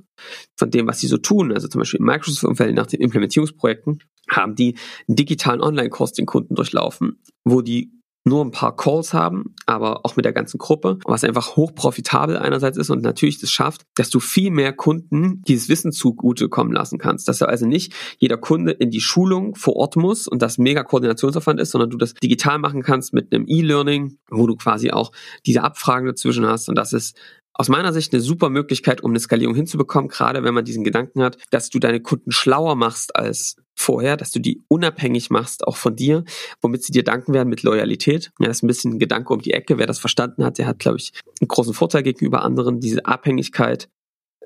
von 0.56 0.70
dem, 0.70 0.86
was 0.86 1.00
sie 1.00 1.06
so 1.06 1.16
tun, 1.16 1.52
also 1.52 1.68
zum 1.68 1.80
Beispiel 1.80 2.00
im 2.00 2.06
Microsoft-Umfeld 2.06 2.74
nach 2.74 2.86
den 2.86 3.00
Implementierungsprojekten, 3.00 4.02
haben 4.30 4.54
die 4.54 4.76
einen 5.08 5.16
digitalen 5.16 5.60
Online-Kurs 5.60 6.12
den 6.12 6.26
Kunden 6.26 6.54
durchlaufen, 6.54 7.20
wo 7.44 7.60
die 7.60 7.92
nur 8.24 8.42
ein 8.42 8.50
paar 8.50 8.74
Calls 8.74 9.12
haben, 9.12 9.54
aber 9.66 10.04
auch 10.04 10.16
mit 10.16 10.24
der 10.24 10.32
ganzen 10.32 10.56
Gruppe, 10.56 10.98
was 11.04 11.24
einfach 11.24 11.56
hochprofitabel 11.56 12.38
einerseits 12.38 12.78
ist 12.78 12.88
und 12.88 13.02
natürlich 13.02 13.38
das 13.38 13.50
schafft, 13.50 13.82
dass 13.94 14.08
du 14.08 14.18
viel 14.18 14.50
mehr 14.50 14.72
Kunden 14.72 15.42
dieses 15.46 15.68
Wissen 15.68 15.92
zugute 15.92 16.48
kommen 16.48 16.72
lassen 16.72 16.98
kannst. 16.98 17.28
Dass 17.28 17.38
du 17.38 17.48
also 17.48 17.66
nicht 17.66 17.92
jeder 18.18 18.38
Kunde 18.38 18.72
in 18.72 18.90
die 18.90 19.02
Schulung 19.02 19.54
vor 19.56 19.76
Ort 19.76 19.96
muss 19.96 20.26
und 20.26 20.40
das 20.40 20.56
mega 20.56 20.82
Koordinationsaufwand 20.84 21.60
ist, 21.60 21.72
sondern 21.72 21.90
du 21.90 21.98
das 21.98 22.14
digital 22.14 22.58
machen 22.58 22.82
kannst 22.82 23.12
mit 23.12 23.32
einem 23.32 23.44
E-Learning, 23.46 24.16
wo 24.30 24.46
du 24.46 24.56
quasi 24.56 24.90
auch 24.90 25.12
diese 25.44 25.62
Abfragen 25.62 26.06
dazwischen 26.06 26.46
hast 26.46 26.70
und 26.70 26.76
das 26.76 26.94
ist 26.94 27.16
aus 27.54 27.68
meiner 27.68 27.92
Sicht 27.92 28.12
eine 28.12 28.20
super 28.20 28.50
Möglichkeit, 28.50 29.02
um 29.02 29.12
eine 29.12 29.20
Skalierung 29.20 29.54
hinzubekommen, 29.54 30.08
gerade 30.08 30.42
wenn 30.42 30.54
man 30.54 30.64
diesen 30.64 30.84
Gedanken 30.84 31.22
hat, 31.22 31.38
dass 31.50 31.70
du 31.70 31.78
deine 31.78 32.00
Kunden 32.00 32.32
schlauer 32.32 32.74
machst 32.74 33.16
als 33.16 33.56
vorher, 33.76 34.16
dass 34.16 34.30
du 34.30 34.40
die 34.40 34.64
unabhängig 34.68 35.30
machst, 35.30 35.66
auch 35.66 35.76
von 35.76 35.96
dir, 35.96 36.24
womit 36.60 36.84
sie 36.84 36.92
dir 36.92 37.04
danken 37.04 37.32
werden 37.32 37.48
mit 37.48 37.62
Loyalität. 37.62 38.32
Ja, 38.38 38.48
das 38.48 38.58
ist 38.58 38.62
ein 38.62 38.68
bisschen 38.68 38.92
ein 38.94 38.98
Gedanke 38.98 39.32
um 39.32 39.40
die 39.40 39.52
Ecke. 39.52 39.78
Wer 39.78 39.86
das 39.86 39.98
verstanden 39.98 40.44
hat, 40.44 40.58
der 40.58 40.66
hat, 40.66 40.78
glaube 40.78 40.98
ich, 40.98 41.12
einen 41.40 41.48
großen 41.48 41.74
Vorteil 41.74 42.02
gegenüber 42.02 42.42
anderen. 42.42 42.80
Diese 42.80 43.04
Abhängigkeit 43.04 43.88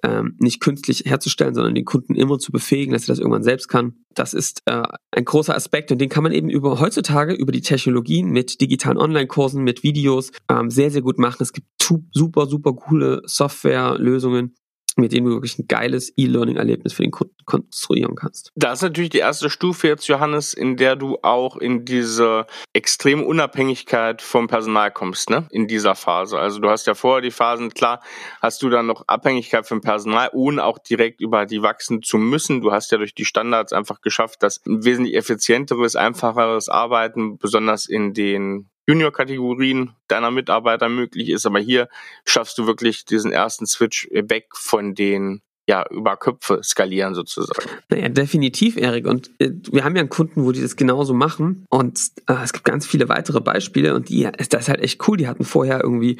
ähm, 0.03 0.37
nicht 0.39 0.61
künstlich 0.61 1.05
herzustellen, 1.07 1.55
sondern 1.55 1.75
den 1.75 1.85
Kunden 1.85 2.15
immer 2.15 2.39
zu 2.39 2.53
befähigen, 2.53 2.93
dass 2.93 3.05
er 3.05 3.09
das 3.09 3.19
irgendwann 3.19 3.43
selbst 3.43 3.69
kann. 3.69 3.95
Das 4.15 4.35
ist 4.35 4.63
äh, 4.67 4.83
ein 5.11 5.25
großer 5.25 5.55
Aspekt 5.55 5.93
und 5.93 5.99
den 5.99 6.09
kann 6.09 6.23
man 6.23 6.33
eben 6.33 6.49
über 6.49 6.81
heutzutage 6.81 7.35
über 7.35 7.53
die 7.53 7.61
Technologien 7.61 8.31
mit 8.31 8.61
digitalen 8.61 8.99
Online-Kursen, 8.99 9.63
mit 9.63 9.83
Videos 9.83 10.33
ähm, 10.51 10.71
sehr, 10.71 10.91
sehr 10.91 11.03
gut 11.03 11.19
machen. 11.19 11.43
Es 11.43 11.53
gibt 11.53 11.67
super, 12.13 12.47
super 12.47 12.75
coole 12.75 13.23
Softwarelösungen, 13.25 14.55
mit 14.99 15.13
dem 15.13 15.25
du 15.25 15.31
wirklich 15.31 15.59
ein 15.59 15.69
geiles 15.69 16.13
E-Learning-Erlebnis 16.17 16.93
für 16.93 17.03
den 17.03 17.11
Kunden 17.11 17.35
konstruieren 17.45 18.15
kannst. 18.15 18.53
Das 18.57 18.79
ist 18.79 18.83
natürlich 18.83 19.11
die 19.11 19.19
erste 19.19 19.49
Stufe 19.49 19.89
jetzt, 19.89 20.09
Johannes, 20.09 20.53
in 20.53 20.77
der 20.77 20.97
du 20.97 21.19
auch 21.23 21.57
in 21.57 21.85
diese 21.85 22.47
extreme 22.73 23.25
Unabhängigkeit 23.25 24.21
vom 24.21 24.49
Personal 24.49 24.91
kommst, 24.91 25.31
ne? 25.31 25.47
In 25.51 25.69
dieser 25.69 25.95
Phase. 25.95 26.39
Also 26.39 26.61
du 26.61 26.69
hast 26.69 26.87
ja 26.87 26.95
vorher 26.95 27.23
die 27.23 27.31
Phasen, 27.31 27.71
klar, 27.71 28.03
hast 28.43 28.63
du 28.63 28.69
dann 28.69 28.87
noch 28.87 29.05
Abhängigkeit 29.07 29.67
vom 29.67 29.81
Personal, 29.81 30.31
ohne 30.33 30.65
auch 30.65 30.79
direkt 30.79 31.21
über 31.21 31.47
die 31.47 31.63
wachsen 31.63 32.03
zu 32.03 32.19
müssen. 32.19 32.61
Du 32.61 32.73
hast 32.73 32.93
ja 32.93 32.99
durch 32.99 33.15
die 33.15 33.25
Standards 33.25 33.73
einfach 33.73 34.01
geschafft, 34.01 34.43
dass 34.43 34.61
ein 34.67 34.85
wesentlich 34.85 35.15
effizienteres, 35.15 35.97
einfacheres 35.97 36.69
Arbeiten, 36.69 37.39
besonders 37.39 37.87
in 37.87 38.13
den 38.15 38.69
Junior-Kategorien 38.89 39.91
deiner 40.09 40.31
Mitarbeiter 40.31 40.89
möglich 40.89 41.29
ist. 41.29 41.47
Aber 41.47 41.61
hier 41.61 41.89
schaffst 42.25 42.59
du 42.59 42.67
wirklich 42.67 43.05
diesen 43.05 43.31
ersten 43.31 43.67
Switch 43.67 44.09
weg 44.11 44.49
von 44.55 44.95
den 44.95 45.43
ja, 45.69 45.85
über 45.91 46.17
Köpfe 46.17 46.61
skalieren 46.63 47.15
sozusagen. 47.15 47.69
Naja, 47.91 48.09
definitiv, 48.09 48.79
Erik. 48.79 49.07
Und 49.07 49.31
äh, 49.39 49.51
wir 49.71 49.85
haben 49.85 49.95
ja 49.95 50.01
einen 50.01 50.09
Kunden, 50.09 50.45
wo 50.45 50.53
die 50.53 50.63
das 50.63 50.77
genauso 50.77 51.13
machen. 51.13 51.67
Und 51.69 52.01
äh, 52.27 52.37
es 52.43 52.55
gibt 52.55 52.65
ganz 52.65 52.87
viele 52.87 53.11
weitere 53.11 53.43
Beispiele 53.43 53.95
und 53.95 54.09
die, 54.09 54.27
das 54.49 54.63
ist 54.63 54.69
halt 54.71 54.81
echt 54.81 55.07
cool. 55.07 55.19
Die 55.19 55.29
hatten 55.29 55.45
vorher 55.45 55.83
irgendwie 55.85 56.19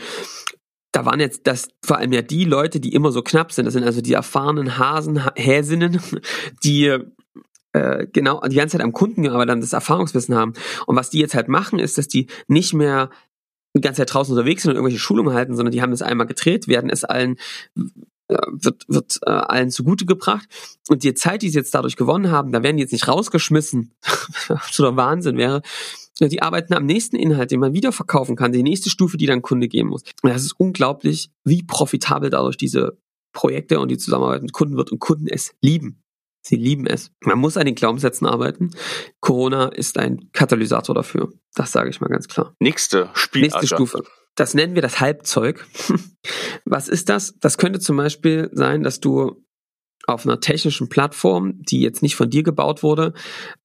da 0.93 1.05
waren 1.05 1.21
jetzt 1.21 1.47
das 1.47 1.69
vor 1.85 1.99
allem 1.99 2.13
ja 2.13 2.23
die 2.23 2.45
Leute, 2.45 2.81
die 2.81 2.95
immer 2.95 3.13
so 3.13 3.23
knapp 3.23 3.53
sind. 3.53 3.67
Das 3.67 3.75
sind 3.75 3.85
also 3.85 4.01
die 4.01 4.15
erfahrenen 4.15 4.79
Hasen, 4.79 5.23
Häsinnen, 5.37 6.01
die 6.65 6.99
äh, 7.79 8.07
genau 8.13 8.41
die 8.41 8.57
ganze 8.57 8.77
Zeit 8.77 8.85
am 8.85 8.93
Kunden 8.93 9.23
gearbeitet 9.23 9.53
haben, 9.53 9.61
das 9.61 9.73
Erfahrungswissen 9.73 10.35
haben. 10.35 10.53
Und 10.87 10.97
was 10.97 11.11
die 11.11 11.19
jetzt 11.19 11.35
halt 11.35 11.49
machen, 11.49 11.79
ist, 11.79 11.99
dass 11.99 12.09
die 12.09 12.27
nicht 12.49 12.75
mehr 12.75 13.11
die 13.75 13.81
ganze 13.81 14.03
Zeit 14.03 14.13
draußen 14.13 14.33
unterwegs 14.33 14.63
sind 14.63 14.71
und 14.71 14.77
irgendwelche 14.77 14.99
Schulungen 14.99 15.35
halten, 15.35 15.55
sondern 15.55 15.73
die 15.73 15.83
haben 15.83 15.93
es 15.93 16.03
einmal 16.03 16.27
gedreht, 16.27 16.69
werden 16.69 16.91
es 16.91 17.05
allen 17.05 17.37
äh, 18.29 18.37
wird, 18.51 18.85
wird 18.89 19.21
äh, 19.27 19.31
allen 19.31 19.71
zugute 19.71 20.07
gebracht. 20.07 20.49
Und 20.89 21.03
die 21.03 21.15
Zeit, 21.15 21.43
die 21.43 21.51
sie 21.51 21.59
jetzt 21.59 21.75
dadurch 21.75 21.97
gewonnen 21.97 22.31
haben, 22.31 22.53
da 22.53 22.63
werden 22.63 22.77
die 22.77 22.83
jetzt 22.83 22.93
nicht 22.93 23.09
rausgeschmissen, 23.09 23.95
absoluter 24.49 24.97
Wahnsinn 24.97 25.37
wäre. 25.37 25.63
Die 26.21 26.43
arbeiten 26.43 26.75
am 26.75 26.85
nächsten 26.85 27.15
Inhalt, 27.15 27.53
den 27.53 27.61
man 27.61 27.75
wieder 27.75 27.93
verkaufen 27.93 28.35
kann, 28.35 28.51
die 28.51 28.65
nächste 28.65 28.91
Stufe, 28.91 29.17
die 29.19 29.27
dann 29.27 29.41
Kunde 29.41 29.69
geben 29.69 29.91
muss. 29.91 30.03
Und 30.23 30.31
das 30.31 30.43
ist 30.43 30.59
unglaublich, 30.59 31.31
wie 31.45 31.63
profitabel 31.63 32.29
dadurch 32.29 32.57
diese 32.57 32.99
Projekte 33.33 33.79
und 33.79 33.89
die 33.89 33.99
Zusammenarbeit 33.99 34.43
mit 34.43 34.53
Kunden 34.53 34.77
wird 34.77 34.91
und 34.91 34.99
Kunden 34.99 35.29
es 35.29 35.55
lieben. 35.63 36.03
Sie 36.43 36.57
lieben 36.57 36.87
es. 36.87 37.11
Man 37.21 37.39
muss 37.39 37.57
an 37.57 37.67
den 37.67 37.75
Glaubenssätzen 37.75 38.27
arbeiten. 38.27 38.71
Corona 39.21 39.69
ist 39.69 39.99
ein 39.99 40.31
Katalysator 40.33 40.95
dafür. 40.95 41.33
Das 41.55 41.73
sage 41.73 41.91
ich 41.91 42.01
mal 42.01 42.09
ganz 42.09 42.29
klar. 42.29 42.55
Nächste 42.61 43.11
Spiel. 43.15 43.43
Nächste 43.43 43.67
Stufe. 43.67 44.03
Das 44.35 44.55
nennen 44.55 44.75
wir 44.75 44.83
das 44.83 45.01
Halbzeug. 45.01 45.67
Was 46.65 46.89
ist 46.89 47.09
das? 47.09 47.35
Das 47.41 47.59
könnte 47.59 47.81
zum 47.81 47.97
Beispiel 47.97 48.51
sein, 48.53 48.83
dass 48.83 49.01
du 49.01 49.45
auf 50.09 50.25
einer 50.25 50.41
technischen 50.41 50.89
Plattform, 50.89 51.63
die 51.63 51.81
jetzt 51.81 52.03
nicht 52.03 52.17
von 52.17 52.31
dir 52.31 52.43
gebaut 52.43 52.83
wurde, 52.83 53.13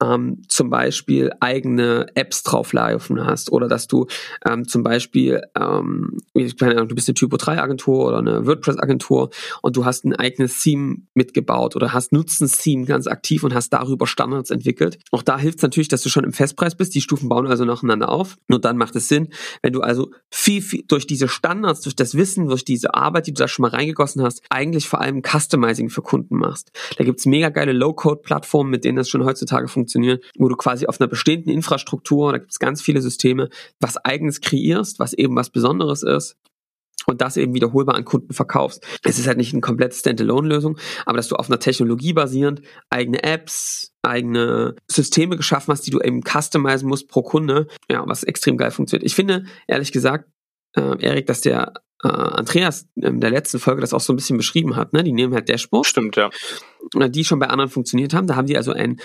ähm, 0.01 0.41
zum 0.49 0.69
Beispiel 0.69 1.31
eigene 1.39 2.07
Apps 2.15 2.43
drauf 2.43 2.73
laufen 2.73 3.25
hast 3.25 3.51
oder 3.51 3.67
dass 3.67 3.87
du 3.87 4.07
ähm, 4.45 4.67
zum 4.67 4.83
Beispiel, 4.83 5.41
ähm, 5.57 6.17
keine 6.59 6.73
Ahnung, 6.73 6.89
du 6.89 6.95
bist 6.95 7.07
eine 7.07 7.15
Typo 7.15 7.37
3 7.37 7.61
Agentur 7.61 8.07
oder 8.07 8.17
eine 8.17 8.45
WordPress 8.45 8.77
Agentur 8.77 9.29
und 9.61 9.77
du 9.77 9.85
hast 9.85 10.03
ein 10.03 10.15
eigenes 10.15 10.61
Theme 10.61 10.97
mitgebaut 11.13 11.77
oder 11.77 11.93
hast 11.93 12.11
nutzt 12.11 12.41
ein 12.41 12.49
Theme 12.49 12.85
ganz 12.85 13.07
aktiv 13.07 13.43
und 13.43 13.53
hast 13.53 13.69
darüber 13.69 14.05
Standards 14.05 14.49
entwickelt. 14.49 14.99
Auch 15.11 15.23
da 15.23 15.37
hilft 15.37 15.59
es 15.59 15.63
natürlich, 15.63 15.87
dass 15.87 16.01
du 16.01 16.09
schon 16.09 16.25
im 16.25 16.33
Festpreis 16.33 16.75
bist. 16.75 16.93
Die 16.93 17.01
Stufen 17.01 17.29
bauen 17.29 17.47
also 17.47 17.63
nacheinander 17.63 18.09
auf. 18.09 18.37
Nur 18.49 18.59
dann 18.59 18.75
macht 18.75 18.95
es 18.97 19.07
Sinn, 19.07 19.29
wenn 19.61 19.71
du 19.71 19.81
also 19.81 20.11
viel, 20.29 20.61
viel 20.61 20.83
durch 20.87 21.07
diese 21.07 21.29
Standards, 21.29 21.81
durch 21.81 21.95
das 21.95 22.15
Wissen, 22.15 22.47
durch 22.47 22.65
diese 22.65 22.93
Arbeit, 22.93 23.27
die 23.27 23.33
du 23.33 23.39
da 23.39 23.47
schon 23.47 23.63
mal 23.63 23.69
reingegossen 23.69 24.21
hast, 24.21 24.41
eigentlich 24.49 24.89
vor 24.89 24.99
allem 24.99 25.21
Customizing 25.23 25.89
für 25.89 26.01
Kunden 26.01 26.32
machst. 26.37 26.71
Da 26.97 27.03
gibt's 27.03 27.25
mega 27.25 27.49
geile 27.49 27.73
Low-Code-Plattformen, 27.73 28.71
mit 28.71 28.85
denen 28.85 28.97
das 28.97 29.09
schon 29.09 29.25
heutzutage 29.25 29.67
funktioniert, 29.67 30.23
wo 30.37 30.49
du 30.49 30.55
quasi 30.55 30.87
auf 30.87 30.99
einer 30.99 31.07
bestehenden 31.07 31.51
Infrastruktur, 31.51 32.31
da 32.31 32.37
gibt's 32.37 32.59
ganz 32.59 32.81
viele 32.81 33.01
Systeme, 33.01 33.49
was 33.79 33.97
eigenes 33.97 34.41
kreierst, 34.41 34.99
was 34.99 35.13
eben 35.13 35.35
was 35.35 35.49
Besonderes 35.49 36.03
ist 36.03 36.37
und 37.05 37.21
das 37.21 37.37
eben 37.37 37.53
wiederholbar 37.53 37.95
an 37.95 38.05
Kunden 38.05 38.33
verkaufst. 38.33 38.85
Es 39.03 39.19
ist 39.19 39.27
halt 39.27 39.37
nicht 39.37 39.53
eine 39.53 39.61
komplette 39.61 39.95
Standalone-Lösung, 39.95 40.77
aber 41.05 41.17
dass 41.17 41.27
du 41.27 41.35
auf 41.35 41.49
einer 41.49 41.59
Technologie 41.59 42.13
basierend 42.13 42.61
eigene 42.89 43.23
Apps, 43.23 43.93
eigene 44.01 44.75
Systeme 44.87 45.37
geschaffen 45.37 45.71
hast, 45.71 45.85
die 45.85 45.91
du 45.91 45.99
eben 45.99 46.21
customizen 46.23 46.87
musst 46.87 47.07
pro 47.07 47.21
Kunde, 47.21 47.67
ja, 47.89 48.03
was 48.05 48.23
extrem 48.23 48.57
geil 48.57 48.71
funktioniert. 48.71 49.05
Ich 49.05 49.15
finde, 49.15 49.45
ehrlich 49.67 49.91
gesagt, 49.91 50.29
äh, 50.75 50.97
Erik, 50.99 51.27
dass 51.27 51.41
der 51.41 51.73
äh, 52.03 52.07
Andreas 52.07 52.87
in 52.95 53.21
der 53.21 53.31
letzten 53.31 53.59
Folge 53.59 53.81
das 53.81 53.93
auch 53.93 54.01
so 54.01 54.13
ein 54.13 54.15
bisschen 54.15 54.37
beschrieben 54.37 54.75
hat. 54.75 54.93
Ne? 54.93 55.03
Die 55.03 55.13
nehmen 55.13 55.33
halt 55.33 55.49
Dashboards. 55.49 55.89
Stimmt, 55.89 56.15
ja. 56.15 56.29
Die 56.93 57.25
schon 57.25 57.39
bei 57.39 57.47
anderen 57.47 57.69
funktioniert 57.69 58.13
haben. 58.13 58.27
Da 58.27 58.35
haben 58.35 58.47
die 58.47 58.57
also 58.57 58.73
ein 58.73 58.99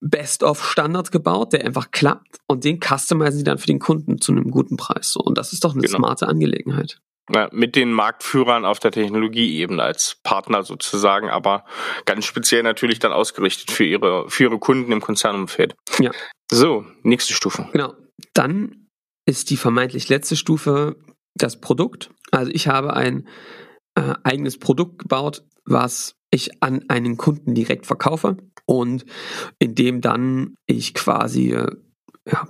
Best-of-Standard 0.00 1.12
gebaut, 1.12 1.52
der 1.54 1.64
einfach 1.64 1.90
klappt 1.90 2.38
und 2.46 2.64
den 2.64 2.78
customizen 2.80 3.38
sie 3.38 3.44
dann 3.44 3.58
für 3.58 3.66
den 3.66 3.78
Kunden 3.78 4.20
zu 4.20 4.32
einem 4.32 4.50
guten 4.50 4.76
Preis. 4.76 5.12
So, 5.12 5.20
und 5.20 5.38
das 5.38 5.52
ist 5.52 5.64
doch 5.64 5.72
eine 5.72 5.82
genau. 5.82 5.98
smarte 5.98 6.28
Angelegenheit. 6.28 7.00
Ja, 7.34 7.48
mit 7.52 7.74
den 7.74 7.90
Marktführern 7.90 8.66
auf 8.66 8.80
der 8.80 8.90
Technologieebene 8.90 9.82
als 9.82 10.18
Partner 10.22 10.62
sozusagen, 10.62 11.30
aber 11.30 11.64
ganz 12.04 12.26
speziell 12.26 12.62
natürlich 12.62 12.98
dann 12.98 13.12
ausgerichtet 13.12 13.70
für 13.70 13.84
ihre, 13.84 14.28
für 14.28 14.44
ihre 14.44 14.58
Kunden 14.58 14.92
im 14.92 15.00
Konzernumfeld. 15.00 15.74
Ja. 15.98 16.10
So, 16.50 16.84
nächste 17.02 17.32
Stufe. 17.32 17.66
Genau. 17.72 17.94
Dann 18.34 18.88
ist 19.24 19.48
die 19.48 19.56
vermeintlich 19.56 20.10
letzte 20.10 20.36
Stufe 20.36 20.96
das 21.34 21.60
Produkt. 21.60 22.10
Also 22.30 22.50
ich 22.52 22.68
habe 22.68 22.94
ein 22.94 23.28
äh, 23.94 24.14
eigenes 24.22 24.58
Produkt 24.58 25.00
gebaut, 25.00 25.44
was 25.64 26.16
ich 26.30 26.62
an 26.62 26.84
einen 26.88 27.16
Kunden 27.16 27.54
direkt 27.54 27.86
verkaufe 27.86 28.36
und 28.66 29.04
in 29.58 29.74
dem 29.74 30.00
dann 30.00 30.56
ich 30.66 30.94
quasi 30.94 31.52
äh, 31.52 31.70
ja, 32.30 32.48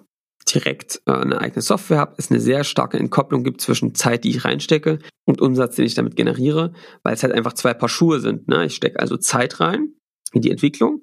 direkt 0.52 1.02
äh, 1.06 1.12
eine 1.12 1.40
eigene 1.40 1.62
Software 1.62 1.98
habe, 1.98 2.14
es 2.18 2.30
eine 2.30 2.40
sehr 2.40 2.64
starke 2.64 2.98
Entkopplung 2.98 3.44
gibt 3.44 3.60
zwischen 3.60 3.94
Zeit, 3.94 4.24
die 4.24 4.30
ich 4.30 4.44
reinstecke 4.44 4.98
und 5.24 5.40
Umsatz, 5.40 5.76
den 5.76 5.86
ich 5.86 5.94
damit 5.94 6.16
generiere, 6.16 6.72
weil 7.02 7.14
es 7.14 7.22
halt 7.22 7.32
einfach 7.32 7.54
zwei 7.54 7.74
Paar 7.74 7.88
Schuhe 7.88 8.20
sind. 8.20 8.48
Ne? 8.48 8.66
Ich 8.66 8.74
stecke 8.74 9.00
also 9.00 9.16
Zeit 9.16 9.60
rein 9.60 9.94
in 10.34 10.42
die 10.42 10.50
Entwicklung 10.50 11.02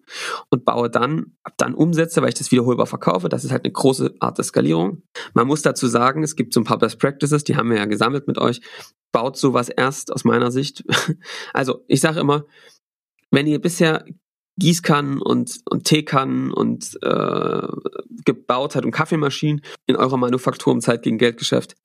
und 0.49 0.65
baue 0.65 0.89
dann, 0.89 1.33
ab 1.43 1.53
dann 1.57 1.73
Umsätze, 1.73 2.21
weil 2.21 2.29
ich 2.29 2.35
das 2.35 2.51
wiederholbar 2.51 2.85
verkaufe. 2.85 3.29
Das 3.29 3.43
ist 3.43 3.51
halt 3.51 3.63
eine 3.63 3.71
große 3.71 4.15
Art 4.19 4.37
der 4.37 4.45
Skalierung. 4.45 5.03
Man 5.33 5.47
muss 5.47 5.61
dazu 5.61 5.87
sagen, 5.87 6.23
es 6.23 6.35
gibt 6.35 6.53
so 6.53 6.59
ein 6.59 6.65
paar 6.65 6.77
Best 6.77 6.99
Practices, 6.99 7.43
die 7.43 7.55
haben 7.55 7.69
wir 7.69 7.77
ja 7.77 7.85
gesammelt 7.85 8.27
mit 8.27 8.37
euch. 8.37 8.61
Baut 9.11 9.37
sowas 9.37 9.69
erst 9.69 10.11
aus 10.11 10.23
meiner 10.23 10.51
Sicht. 10.51 10.83
Also 11.53 11.83
ich 11.87 12.01
sage 12.01 12.19
immer, 12.19 12.45
wenn 13.31 13.47
ihr 13.47 13.59
bisher 13.59 14.05
Gießkannen 14.57 15.21
und, 15.21 15.59
und 15.69 15.85
Teekannen 15.85 16.51
und 16.51 16.97
äh, 17.01 17.67
gebaut 18.25 18.75
hat 18.75 18.85
und 18.85 18.91
Kaffeemaschinen 18.91 19.61
in 19.87 19.95
eurer 19.95 20.17
Manufaktur 20.17 20.73
im 20.73 20.81
Zeit 20.81 21.03
gegen 21.03 21.17
Geldgeschäft, 21.17 21.75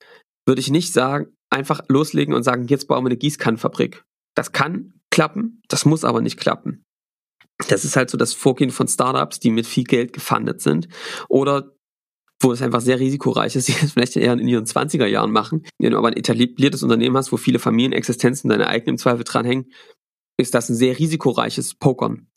würde 0.45 0.61
ich 0.61 0.69
nicht 0.69 0.93
sagen, 0.93 1.35
einfach 1.49 1.81
loslegen 1.87 2.33
und 2.33 2.43
sagen, 2.43 2.67
jetzt 2.67 2.87
bauen 2.87 3.03
wir 3.03 3.09
eine 3.09 3.17
Gießkannenfabrik. 3.17 4.03
Das 4.35 4.51
kann 4.51 4.93
klappen, 5.09 5.61
das 5.67 5.85
muss 5.85 6.03
aber 6.03 6.21
nicht 6.21 6.39
klappen. 6.39 6.83
Das 7.67 7.85
ist 7.85 7.95
halt 7.95 8.09
so 8.09 8.17
das 8.17 8.33
Vorgehen 8.33 8.69
von 8.69 8.87
Startups, 8.87 9.39
die 9.39 9.49
mit 9.49 9.65
viel 9.65 9.83
Geld 9.83 10.13
gefundet 10.13 10.61
sind 10.61 10.87
oder 11.27 11.73
wo 12.39 12.51
es 12.51 12.61
einfach 12.61 12.81
sehr 12.81 12.99
risikoreich 12.99 13.55
ist, 13.55 13.67
die 13.67 13.73
es 13.73 13.93
vielleicht 13.93 14.15
eher 14.15 14.33
in 14.33 14.47
ihren 14.47 14.65
20er 14.65 15.05
Jahren 15.05 15.31
machen. 15.31 15.65
Wenn 15.79 15.91
du 15.91 15.97
aber 15.97 16.09
ein 16.09 16.17
etabliertes 16.17 16.83
Unternehmen 16.83 17.17
hast, 17.17 17.31
wo 17.31 17.37
viele 17.37 17.59
Familienexistenzen 17.59 18.49
deine 18.49 18.67
eigenen 18.67 18.95
im 18.95 18.97
Zweifel 18.97 19.23
dranhängen, 19.23 19.71
ist 20.39 20.53
das 20.53 20.69
ein 20.69 20.75
sehr 20.75 20.97
risikoreiches 20.97 21.73
Pokern. 21.75 22.27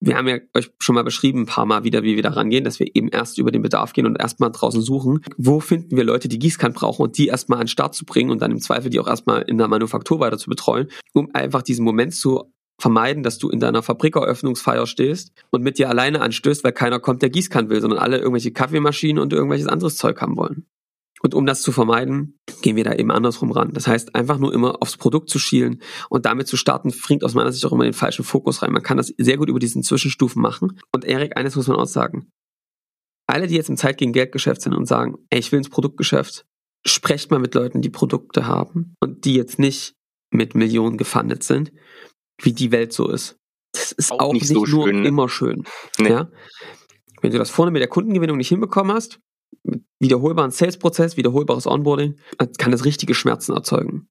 Wir 0.00 0.16
haben 0.16 0.28
ja 0.28 0.38
euch 0.54 0.70
schon 0.80 0.96
mal 0.96 1.04
beschrieben, 1.04 1.42
ein 1.42 1.46
paar 1.46 1.64
Mal 1.64 1.84
wieder, 1.84 2.02
wie 2.02 2.16
wir 2.16 2.22
da 2.22 2.30
rangehen, 2.30 2.64
dass 2.64 2.78
wir 2.78 2.94
eben 2.94 3.08
erst 3.08 3.38
über 3.38 3.50
den 3.50 3.62
Bedarf 3.62 3.94
gehen 3.94 4.06
und 4.06 4.16
erstmal 4.16 4.50
draußen 4.50 4.82
suchen. 4.82 5.20
Wo 5.38 5.60
finden 5.60 5.96
wir 5.96 6.04
Leute, 6.04 6.28
die 6.28 6.38
Gießkannen 6.38 6.74
brauchen 6.74 7.02
und 7.02 7.16
die 7.16 7.28
erstmal 7.28 7.58
an 7.58 7.64
den 7.64 7.68
Start 7.68 7.94
zu 7.94 8.04
bringen 8.04 8.30
und 8.30 8.42
dann 8.42 8.50
im 8.50 8.60
Zweifel 8.60 8.90
die 8.90 9.00
auch 9.00 9.06
erstmal 9.06 9.42
in 9.42 9.56
der 9.56 9.68
Manufaktur 9.68 10.20
weiter 10.20 10.36
zu 10.36 10.50
betreuen, 10.50 10.88
um 11.14 11.30
einfach 11.32 11.62
diesen 11.62 11.84
Moment 11.84 12.14
zu 12.14 12.52
vermeiden, 12.80 13.22
dass 13.22 13.38
du 13.38 13.48
in 13.48 13.60
deiner 13.60 13.82
Fabrikeröffnungsfeier 13.82 14.86
stehst 14.86 15.32
und 15.50 15.62
mit 15.62 15.78
dir 15.78 15.88
alleine 15.88 16.20
anstößt, 16.20 16.64
weil 16.64 16.72
keiner 16.72 17.00
kommt, 17.00 17.22
der 17.22 17.30
Gießkannen 17.30 17.70
will, 17.70 17.80
sondern 17.80 18.00
alle 18.00 18.18
irgendwelche 18.18 18.52
Kaffeemaschinen 18.52 19.22
und 19.22 19.32
irgendwelches 19.32 19.68
anderes 19.68 19.96
Zeug 19.96 20.20
haben 20.20 20.36
wollen. 20.36 20.66
Und 21.22 21.34
um 21.34 21.46
das 21.46 21.62
zu 21.62 21.72
vermeiden, 21.72 22.38
gehen 22.60 22.76
wir 22.76 22.84
da 22.84 22.92
eben 22.92 23.10
andersrum 23.10 23.50
ran. 23.50 23.72
Das 23.72 23.86
heißt, 23.86 24.14
einfach 24.14 24.36
nur 24.36 24.52
immer 24.52 24.82
aufs 24.82 24.98
Produkt 24.98 25.30
zu 25.30 25.38
schielen 25.38 25.80
und 26.10 26.26
damit 26.26 26.48
zu 26.48 26.58
starten, 26.58 26.90
bringt 26.90 27.24
aus 27.24 27.32
meiner 27.32 27.50
Sicht 27.50 27.64
auch 27.64 27.72
immer 27.72 27.84
den 27.84 27.94
falschen 27.94 28.26
Fokus 28.26 28.60
rein. 28.60 28.72
Man 28.72 28.82
kann 28.82 28.98
das 28.98 29.14
sehr 29.16 29.38
gut 29.38 29.48
über 29.48 29.58
diesen 29.58 29.82
Zwischenstufen 29.82 30.42
machen. 30.42 30.78
Und 30.92 31.06
Erik, 31.06 31.38
eines 31.38 31.56
muss 31.56 31.66
man 31.66 31.78
auch 31.78 31.86
sagen. 31.86 32.28
Alle, 33.26 33.46
die 33.46 33.54
jetzt 33.54 33.70
im 33.70 33.78
Zeit 33.78 33.96
gegen 33.96 34.12
Geldgeschäft 34.12 34.60
sind 34.60 34.74
und 34.74 34.84
sagen, 34.84 35.16
ey, 35.30 35.38
ich 35.38 35.50
will 35.50 35.56
ins 35.56 35.70
Produktgeschäft, 35.70 36.44
sprecht 36.86 37.30
mal 37.30 37.40
mit 37.40 37.54
Leuten, 37.54 37.80
die 37.80 37.88
Produkte 37.88 38.46
haben 38.46 38.94
und 39.00 39.24
die 39.24 39.34
jetzt 39.34 39.58
nicht 39.58 39.94
mit 40.30 40.54
Millionen 40.54 40.98
gefundet 40.98 41.42
sind, 41.42 41.72
wie 42.40 42.52
die 42.52 42.72
Welt 42.72 42.92
so 42.92 43.08
ist. 43.08 43.36
Das 43.72 43.92
ist 43.92 44.12
auch, 44.12 44.20
auch 44.20 44.32
nicht, 44.32 44.42
nicht 44.42 44.48
so 44.50 44.64
nur 44.64 44.86
schön, 44.86 45.02
ne? 45.02 45.08
immer 45.08 45.28
schön. 45.28 45.64
Nee. 45.98 46.10
Ja? 46.10 46.30
Wenn 47.20 47.32
du 47.32 47.38
das 47.38 47.50
vorne 47.50 47.70
mit 47.70 47.80
der 47.80 47.88
Kundengewinnung 47.88 48.36
nicht 48.36 48.48
hinbekommen 48.48 48.94
hast, 48.94 49.20
wiederholbaren 49.98 50.50
Sales-Prozess, 50.50 51.16
wiederholbares 51.16 51.66
Onboarding, 51.66 52.16
kann 52.58 52.72
das 52.72 52.84
richtige 52.84 53.14
Schmerzen 53.14 53.54
erzeugen. 53.54 54.08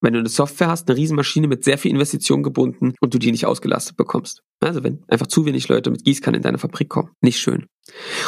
Wenn 0.00 0.12
du 0.12 0.18
eine 0.18 0.28
Software 0.28 0.68
hast, 0.68 0.88
eine 0.88 0.98
Riesenmaschine 0.98 1.48
mit 1.48 1.64
sehr 1.64 1.78
viel 1.78 1.90
Investition 1.90 2.42
gebunden 2.42 2.94
und 3.00 3.14
du 3.14 3.18
die 3.18 3.32
nicht 3.32 3.46
ausgelastet 3.46 3.96
bekommst. 3.96 4.42
Also 4.60 4.84
wenn 4.84 5.02
einfach 5.08 5.26
zu 5.26 5.46
wenig 5.46 5.66
Leute 5.68 5.90
mit 5.90 6.04
Gießkannen 6.04 6.38
in 6.38 6.42
deine 6.42 6.58
Fabrik 6.58 6.90
kommen. 6.90 7.10
Nicht 7.22 7.38
schön. 7.38 7.66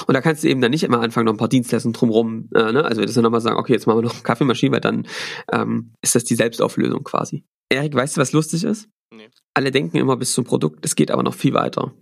Und 0.07 0.15
da 0.15 0.23
kannst 0.23 0.43
du 0.43 0.49
eben 0.49 0.61
dann 0.61 0.71
nicht 0.71 0.85
immer 0.85 1.01
anfangen, 1.01 1.27
noch 1.27 1.35
ein 1.35 1.39
paar 1.39 1.49
Dienstleistungen 1.49 1.93
drumrum, 1.93 2.49
äh, 2.55 2.73
ne? 2.73 2.85
also 2.85 3.03
das 3.03 3.15
dann 3.15 3.25
nochmal 3.25 3.43
sagen, 3.43 3.59
okay, 3.59 3.75
jetzt 3.75 3.87
machen 3.87 3.99
wir 3.99 4.03
noch 4.03 4.15
eine 4.15 4.23
Kaffeemaschine, 4.23 4.73
weil 4.73 4.81
dann 4.81 5.07
ähm, 5.53 5.93
ist 6.03 6.15
das 6.15 6.25
die 6.25 6.35
Selbstauflösung 6.35 7.05
quasi. 7.05 7.45
Erik, 7.69 7.95
weißt 7.95 8.17
du, 8.17 8.21
was 8.23 8.33
lustig 8.33 8.65
ist? 8.65 8.89
Nee. 9.15 9.31
Alle 9.55 9.71
denken 9.71 9.97
immer 9.97 10.17
bis 10.17 10.33
zum 10.33 10.45
Produkt, 10.45 10.85
es 10.85 10.97
geht 10.97 11.11
aber 11.11 11.23
noch 11.23 11.35
viel 11.35 11.55
weiter. 11.55 11.93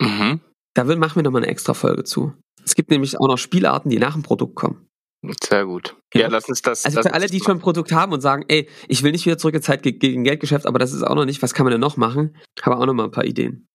Mhm. 0.00 0.40
Da 0.74 0.84
machen 0.84 1.16
wir 1.16 1.22
nochmal 1.22 1.42
eine 1.42 1.50
extra 1.50 1.74
Folge 1.74 2.04
zu. 2.04 2.34
Es 2.64 2.74
gibt 2.74 2.90
nämlich 2.90 3.18
auch 3.18 3.28
noch 3.28 3.38
Spielarten, 3.38 3.90
die 3.90 3.98
nach 3.98 4.14
dem 4.14 4.22
Produkt 4.22 4.56
kommen. 4.56 4.88
Sehr 5.42 5.64
gut. 5.64 5.96
Ja, 6.12 6.22
ja 6.22 6.28
lass 6.28 6.48
uns 6.48 6.60
das. 6.62 6.84
Also 6.84 7.02
für 7.02 7.14
alle, 7.14 7.26
die 7.26 7.40
schon 7.40 7.58
ein 7.58 7.60
Produkt 7.60 7.92
haben 7.92 8.12
und 8.12 8.20
sagen, 8.20 8.44
ey, 8.48 8.68
ich 8.88 9.02
will 9.02 9.12
nicht 9.12 9.24
wieder 9.24 9.38
zurück 9.38 9.54
in 9.54 9.62
Zeit 9.62 9.82
gegen 9.82 10.24
Geldgeschäft, 10.24 10.66
aber 10.66 10.78
das 10.78 10.92
ist 10.92 11.02
auch 11.02 11.14
noch 11.14 11.24
nicht, 11.24 11.42
was 11.42 11.54
kann 11.54 11.64
man 11.64 11.70
denn 11.70 11.80
noch 11.80 11.96
machen? 11.96 12.36
Habe 12.60 12.76
auch 12.76 12.86
noch 12.86 12.94
mal 12.94 13.04
ein 13.04 13.10
paar 13.10 13.24
Ideen. 13.24 13.66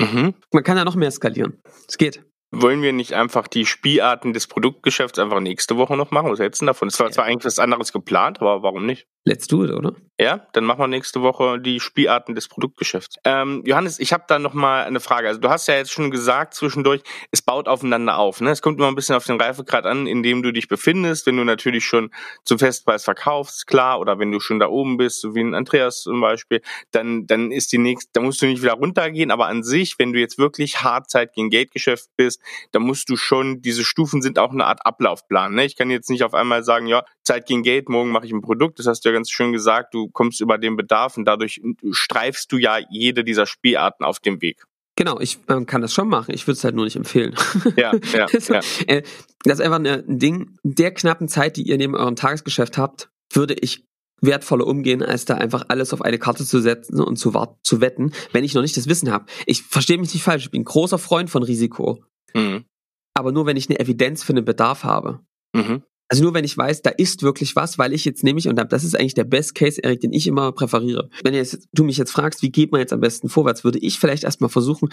Mhm. 0.00 0.34
Man 0.52 0.64
kann 0.64 0.76
ja 0.76 0.84
noch 0.84 0.94
mehr 0.94 1.10
skalieren. 1.10 1.60
Es 1.88 1.98
geht. 1.98 2.24
Wollen 2.52 2.80
wir 2.80 2.92
nicht 2.92 3.12
einfach 3.12 3.48
die 3.48 3.66
Spielarten 3.66 4.32
des 4.32 4.46
Produktgeschäfts 4.46 5.18
einfach 5.18 5.40
nächste 5.40 5.76
Woche 5.76 5.96
noch 5.96 6.10
machen? 6.10 6.30
Was 6.30 6.38
hältst 6.38 6.62
du 6.62 6.66
davon? 6.66 6.88
Es 6.88 6.98
war 7.00 7.10
zwar 7.10 7.24
eigentlich 7.24 7.44
was 7.44 7.58
anderes 7.58 7.92
geplant, 7.92 8.40
aber 8.40 8.62
warum 8.62 8.86
nicht? 8.86 9.06
Let's 9.28 9.48
do 9.48 9.64
it, 9.64 9.72
oder? 9.72 9.92
Ja, 10.20 10.46
dann 10.52 10.64
machen 10.64 10.78
wir 10.78 10.86
nächste 10.86 11.20
Woche 11.20 11.58
die 11.58 11.80
Spielarten 11.80 12.36
des 12.36 12.46
Produktgeschäfts. 12.46 13.16
Ähm, 13.24 13.64
Johannes, 13.66 13.98
ich 13.98 14.12
habe 14.12 14.22
da 14.28 14.38
noch 14.38 14.54
mal 14.54 14.84
eine 14.84 15.00
Frage. 15.00 15.26
Also 15.26 15.40
du 15.40 15.50
hast 15.50 15.66
ja 15.66 15.74
jetzt 15.74 15.90
schon 15.90 16.12
gesagt 16.12 16.54
zwischendurch, 16.54 17.02
es 17.32 17.42
baut 17.42 17.66
aufeinander 17.66 18.18
auf. 18.18 18.40
Ne? 18.40 18.50
Es 18.50 18.62
kommt 18.62 18.78
immer 18.78 18.86
ein 18.86 18.94
bisschen 18.94 19.16
auf 19.16 19.26
den 19.26 19.38
Reifegrad 19.38 19.84
an, 19.84 20.06
in 20.06 20.22
dem 20.22 20.44
du 20.44 20.52
dich 20.52 20.68
befindest. 20.68 21.26
Wenn 21.26 21.36
du 21.36 21.44
natürlich 21.44 21.84
schon 21.84 22.12
zum 22.44 22.60
Festpreis 22.60 23.02
verkaufst, 23.02 23.66
klar, 23.66 23.98
oder 23.98 24.20
wenn 24.20 24.30
du 24.30 24.38
schon 24.38 24.60
da 24.60 24.68
oben 24.68 24.96
bist, 24.96 25.20
so 25.20 25.34
wie 25.34 25.40
ein 25.40 25.54
Andreas 25.54 26.02
zum 26.02 26.20
Beispiel, 26.20 26.62
dann 26.92 27.26
dann 27.26 27.50
ist 27.50 27.72
die 27.72 27.78
nächste, 27.78 28.12
da 28.14 28.20
musst 28.20 28.40
du 28.40 28.46
nicht 28.46 28.62
wieder 28.62 28.74
runtergehen. 28.74 29.32
Aber 29.32 29.48
an 29.48 29.64
sich, 29.64 29.98
wenn 29.98 30.12
du 30.12 30.20
jetzt 30.20 30.38
wirklich 30.38 30.82
Hartzeit 30.82 31.34
gegen 31.34 31.50
Geldgeschäft 31.50 32.08
bist, 32.16 32.40
dann 32.70 32.82
musst 32.82 33.10
du 33.10 33.16
schon, 33.16 33.60
diese 33.60 33.84
Stufen 33.84 34.22
sind 34.22 34.38
auch 34.38 34.52
eine 34.52 34.66
Art 34.66 34.86
Ablaufplan. 34.86 35.52
Ne? 35.52 35.64
Ich 35.64 35.76
kann 35.76 35.90
jetzt 35.90 36.10
nicht 36.10 36.22
auf 36.22 36.32
einmal 36.32 36.62
sagen, 36.62 36.86
ja, 36.86 37.04
Zeit 37.26 37.46
gegen 37.46 37.62
Geld, 37.62 37.88
morgen 37.88 38.10
mache 38.10 38.26
ich 38.26 38.32
ein 38.32 38.40
Produkt. 38.40 38.78
Das 38.78 38.86
hast 38.86 39.04
du 39.04 39.08
ja 39.08 39.14
ganz 39.14 39.30
schön 39.30 39.52
gesagt, 39.52 39.94
du 39.94 40.08
kommst 40.08 40.40
über 40.40 40.58
den 40.58 40.76
Bedarf 40.76 41.16
und 41.16 41.24
dadurch 41.24 41.60
streifst 41.90 42.50
du 42.52 42.58
ja 42.58 42.78
jede 42.90 43.24
dieser 43.24 43.46
Spielarten 43.46 44.04
auf 44.04 44.20
dem 44.20 44.40
Weg. 44.40 44.64
Genau, 44.96 45.20
ich 45.20 45.38
man 45.46 45.66
kann 45.66 45.82
das 45.82 45.92
schon 45.92 46.08
machen. 46.08 46.34
Ich 46.34 46.46
würde 46.46 46.56
es 46.56 46.64
halt 46.64 46.74
nur 46.74 46.84
nicht 46.84 46.96
empfehlen. 46.96 47.34
Ja, 47.76 47.92
ja, 48.14 48.26
das, 48.26 48.48
ja. 48.48 48.60
Äh, 48.86 49.02
das 49.44 49.58
ist 49.58 49.64
einfach 49.64 49.78
ein 49.78 50.18
Ding 50.18 50.56
der 50.62 50.92
knappen 50.92 51.28
Zeit, 51.28 51.56
die 51.56 51.62
ihr 51.62 51.76
neben 51.76 51.94
eurem 51.94 52.16
Tagesgeschäft 52.16 52.78
habt, 52.78 53.10
würde 53.30 53.54
ich 53.54 53.84
wertvoller 54.22 54.66
umgehen, 54.66 55.02
als 55.02 55.26
da 55.26 55.34
einfach 55.34 55.66
alles 55.68 55.92
auf 55.92 56.00
eine 56.00 56.18
Karte 56.18 56.46
zu 56.46 56.60
setzen 56.60 57.00
und 57.00 57.16
zu, 57.16 57.32
zu 57.62 57.80
wetten, 57.82 58.12
wenn 58.32 58.44
ich 58.44 58.54
noch 58.54 58.62
nicht 58.62 58.76
das 58.76 58.88
Wissen 58.88 59.10
habe. 59.10 59.26
Ich 59.44 59.62
verstehe 59.62 59.98
mich 59.98 60.14
nicht 60.14 60.22
falsch, 60.22 60.44
ich 60.44 60.50
bin 60.50 60.62
ein 60.62 60.64
großer 60.64 60.98
Freund 60.98 61.28
von 61.28 61.42
Risiko. 61.42 62.02
Mhm. 62.34 62.64
Aber 63.12 63.32
nur 63.32 63.44
wenn 63.44 63.58
ich 63.58 63.68
eine 63.68 63.78
Evidenz 63.78 64.22
für 64.22 64.32
den 64.32 64.44
Bedarf 64.44 64.84
habe. 64.84 65.20
Mhm. 65.54 65.82
Also 66.08 66.22
nur 66.22 66.34
wenn 66.34 66.44
ich 66.44 66.56
weiß, 66.56 66.82
da 66.82 66.90
ist 66.90 67.22
wirklich 67.22 67.56
was, 67.56 67.78
weil 67.78 67.92
ich 67.92 68.04
jetzt 68.04 68.22
nämlich, 68.22 68.46
und 68.48 68.56
das 68.56 68.84
ist 68.84 68.94
eigentlich 68.94 69.14
der 69.14 69.24
Best 69.24 69.56
Case, 69.56 69.82
Erik, 69.82 70.00
den 70.00 70.12
ich 70.12 70.26
immer 70.28 70.52
präferiere. 70.52 71.10
Wenn 71.24 71.34
jetzt, 71.34 71.66
du 71.72 71.82
mich 71.82 71.96
jetzt 71.96 72.12
fragst, 72.12 72.42
wie 72.42 72.50
geht 72.50 72.70
man 72.70 72.80
jetzt 72.80 72.92
am 72.92 73.00
besten 73.00 73.28
vorwärts, 73.28 73.64
würde 73.64 73.80
ich 73.80 73.98
vielleicht 73.98 74.22
erstmal 74.22 74.50
versuchen, 74.50 74.88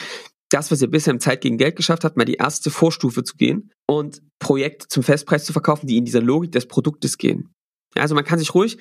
das, 0.50 0.72
was 0.72 0.82
ihr 0.82 0.90
bisher 0.90 1.14
im 1.14 1.20
Zeit 1.20 1.42
gegen 1.42 1.58
Geld 1.58 1.76
geschafft 1.76 2.04
habt, 2.04 2.18
mal 2.18 2.26
die 2.26 2.36
erste 2.36 2.72
Vorstufe 2.72 3.24
zu 3.24 3.36
gehen 3.36 3.72
und 3.88 4.22
Projekte 4.40 4.88
zum 4.88 5.04
Festpreis 5.04 5.46
zu 5.46 5.54
verkaufen, 5.54 5.86
die 5.86 5.98
in 5.98 6.06
dieser 6.06 6.22
Logik 6.22 6.52
des 6.52 6.68
Produktes 6.68 7.18
gehen. 7.18 7.54
Also 7.96 8.16
man 8.16 8.24
kann 8.24 8.40
sich 8.40 8.56
ruhig 8.56 8.78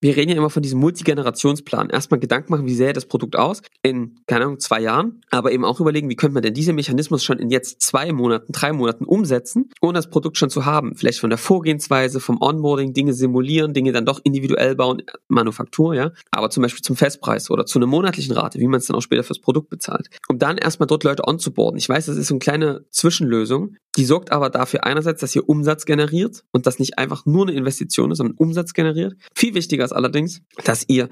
wir 0.00 0.16
reden 0.16 0.30
ja 0.30 0.36
immer 0.36 0.50
von 0.50 0.62
diesem 0.62 0.80
Multigenerationsplan. 0.80 1.90
Erstmal 1.90 2.20
Gedanken 2.20 2.52
machen, 2.52 2.66
wie 2.66 2.74
sähe 2.74 2.92
das 2.92 3.06
Produkt 3.06 3.36
aus 3.36 3.62
in, 3.82 4.16
keine 4.26 4.44
Ahnung, 4.44 4.60
zwei 4.60 4.80
Jahren, 4.80 5.22
aber 5.30 5.52
eben 5.52 5.64
auch 5.64 5.80
überlegen, 5.80 6.08
wie 6.08 6.16
könnte 6.16 6.34
man 6.34 6.42
denn 6.42 6.54
diesen 6.54 6.74
Mechanismus 6.74 7.24
schon 7.24 7.38
in 7.38 7.50
jetzt 7.50 7.80
zwei 7.80 8.12
Monaten, 8.12 8.52
drei 8.52 8.72
Monaten 8.72 9.04
umsetzen, 9.04 9.70
ohne 9.80 9.94
das 9.94 10.10
Produkt 10.10 10.36
schon 10.38 10.50
zu 10.50 10.64
haben. 10.64 10.94
Vielleicht 10.96 11.20
von 11.20 11.30
der 11.30 11.38
Vorgehensweise, 11.38 12.20
vom 12.20 12.40
Onboarding, 12.40 12.92
Dinge 12.92 13.14
simulieren, 13.14 13.72
Dinge 13.72 13.92
dann 13.92 14.04
doch 14.04 14.20
individuell 14.24 14.74
bauen, 14.74 15.02
Manufaktur, 15.28 15.94
ja, 15.94 16.12
aber 16.30 16.50
zum 16.50 16.62
Beispiel 16.62 16.82
zum 16.82 16.96
Festpreis 16.96 17.50
oder 17.50 17.66
zu 17.66 17.78
einer 17.78 17.86
monatlichen 17.86 18.32
Rate, 18.32 18.58
wie 18.58 18.66
man 18.66 18.78
es 18.78 18.86
dann 18.86 18.96
auch 18.96 19.02
später 19.02 19.24
fürs 19.24 19.40
Produkt 19.40 19.70
bezahlt. 19.70 20.08
Um 20.28 20.38
dann 20.38 20.58
erstmal 20.58 20.86
dort 20.86 21.04
Leute 21.04 21.26
onzuboarden. 21.26 21.78
Ich 21.78 21.88
weiß, 21.88 22.06
das 22.06 22.16
ist 22.16 22.28
so 22.28 22.34
eine 22.34 22.40
kleine 22.40 22.84
Zwischenlösung, 22.90 23.76
die 23.96 24.04
sorgt 24.04 24.32
aber 24.32 24.50
dafür 24.50 24.84
einerseits, 24.84 25.20
dass 25.20 25.34
ihr 25.36 25.48
Umsatz 25.48 25.84
generiert 25.84 26.44
und 26.50 26.66
das 26.66 26.78
nicht 26.78 26.98
einfach 26.98 27.26
nur 27.26 27.46
eine 27.46 27.56
Investition 27.56 28.10
ist, 28.10 28.18
sondern 28.18 28.36
Umsatz 28.36 28.72
generiert. 28.72 29.14
Viel 29.34 29.54
wichtiger 29.54 29.83
ist 29.84 29.92
allerdings, 29.92 30.42
dass 30.64 30.84
ihr 30.88 31.08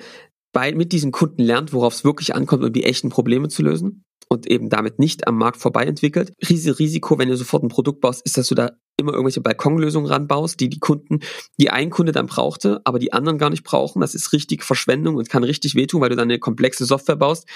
bei, 0.53 0.73
mit 0.73 0.93
diesem 0.93 1.13
Kunden 1.13 1.43
lernt, 1.43 1.73
worauf 1.73 1.95
es 1.95 2.05
wirklich 2.05 2.35
ankommt, 2.35 2.63
um 2.63 2.73
die 2.73 2.85
echten 2.85 3.09
Probleme 3.09 3.49
zu 3.49 3.63
lösen 3.63 4.05
und 4.29 4.47
eben 4.47 4.69
damit 4.69 4.99
nicht 4.99 5.27
am 5.27 5.37
Markt 5.37 5.59
vorbei 5.59 5.85
entwickelt. 5.85 6.33
Risiko, 6.43 7.19
wenn 7.19 7.29
ihr 7.29 7.37
sofort 7.37 7.63
ein 7.63 7.69
Produkt 7.69 8.01
baust, 8.01 8.23
ist, 8.25 8.39
dass 8.39 8.49
du 8.49 8.55
da 8.55 8.73
immer 8.99 9.13
irgendwelche 9.13 9.41
Balkonlösungen 9.41 10.11
ranbaust, 10.11 10.61
die 10.61 10.69
die 10.69 10.79
Kunden, 10.79 11.21
die 11.59 11.71
ein 11.71 11.91
Kunde 11.91 12.13
dann 12.13 12.27
brauchte, 12.27 12.81
aber 12.85 12.99
die 12.99 13.13
anderen 13.13 13.39
gar 13.39 13.51
nicht 13.51 13.65
brauchen. 13.65 14.01
Das 14.01 14.15
ist 14.15 14.33
richtig 14.33 14.65
Verschwendung 14.65 15.17
und 15.17 15.29
kann 15.29 15.45
richtig 15.45 15.75
wehtun, 15.75 16.01
weil 16.01 16.11
du 16.11 16.17
dann 16.17 16.31
eine 16.31 16.39
komplexe 16.39 16.85
Software 16.85 17.17
baust, 17.17 17.47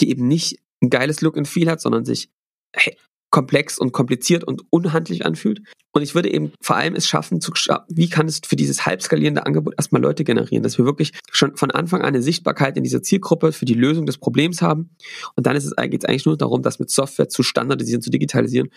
die 0.00 0.10
eben 0.10 0.28
nicht 0.28 0.58
ein 0.82 0.90
geiles 0.90 1.20
Look 1.20 1.36
and 1.36 1.48
Feel 1.48 1.70
hat, 1.70 1.80
sondern 1.80 2.04
sich 2.04 2.30
komplex 3.30 3.78
und 3.78 3.92
kompliziert 3.92 4.44
und 4.44 4.62
unhandlich 4.70 5.26
anfühlt. 5.26 5.60
Und 5.92 6.02
ich 6.02 6.14
würde 6.14 6.32
eben 6.32 6.52
vor 6.62 6.76
allem 6.76 6.94
es 6.94 7.06
schaffen, 7.06 7.40
zu, 7.40 7.52
wie 7.88 8.08
kann 8.08 8.26
es 8.26 8.40
für 8.46 8.56
dieses 8.56 8.86
halb 8.86 9.02
skalierende 9.02 9.46
Angebot 9.46 9.74
erstmal 9.76 10.02
Leute 10.02 10.24
generieren, 10.24 10.62
dass 10.62 10.78
wir 10.78 10.84
wirklich 10.84 11.12
schon 11.30 11.56
von 11.56 11.70
Anfang 11.70 12.00
an 12.00 12.08
eine 12.08 12.22
Sichtbarkeit 12.22 12.76
in 12.76 12.84
dieser 12.84 13.02
Zielgruppe 13.02 13.52
für 13.52 13.64
die 13.64 13.74
Lösung 13.74 14.06
des 14.06 14.18
Problems 14.18 14.62
haben. 14.62 14.90
Und 15.36 15.46
dann 15.46 15.54
geht 15.54 15.64
es 15.64 16.04
eigentlich 16.04 16.26
nur 16.26 16.36
darum, 16.36 16.62
das 16.62 16.78
mit 16.78 16.90
Software 16.90 17.28
zu 17.28 17.42
standardisieren, 17.42 18.02
zu 18.02 18.10
digitalisieren. 18.10 18.70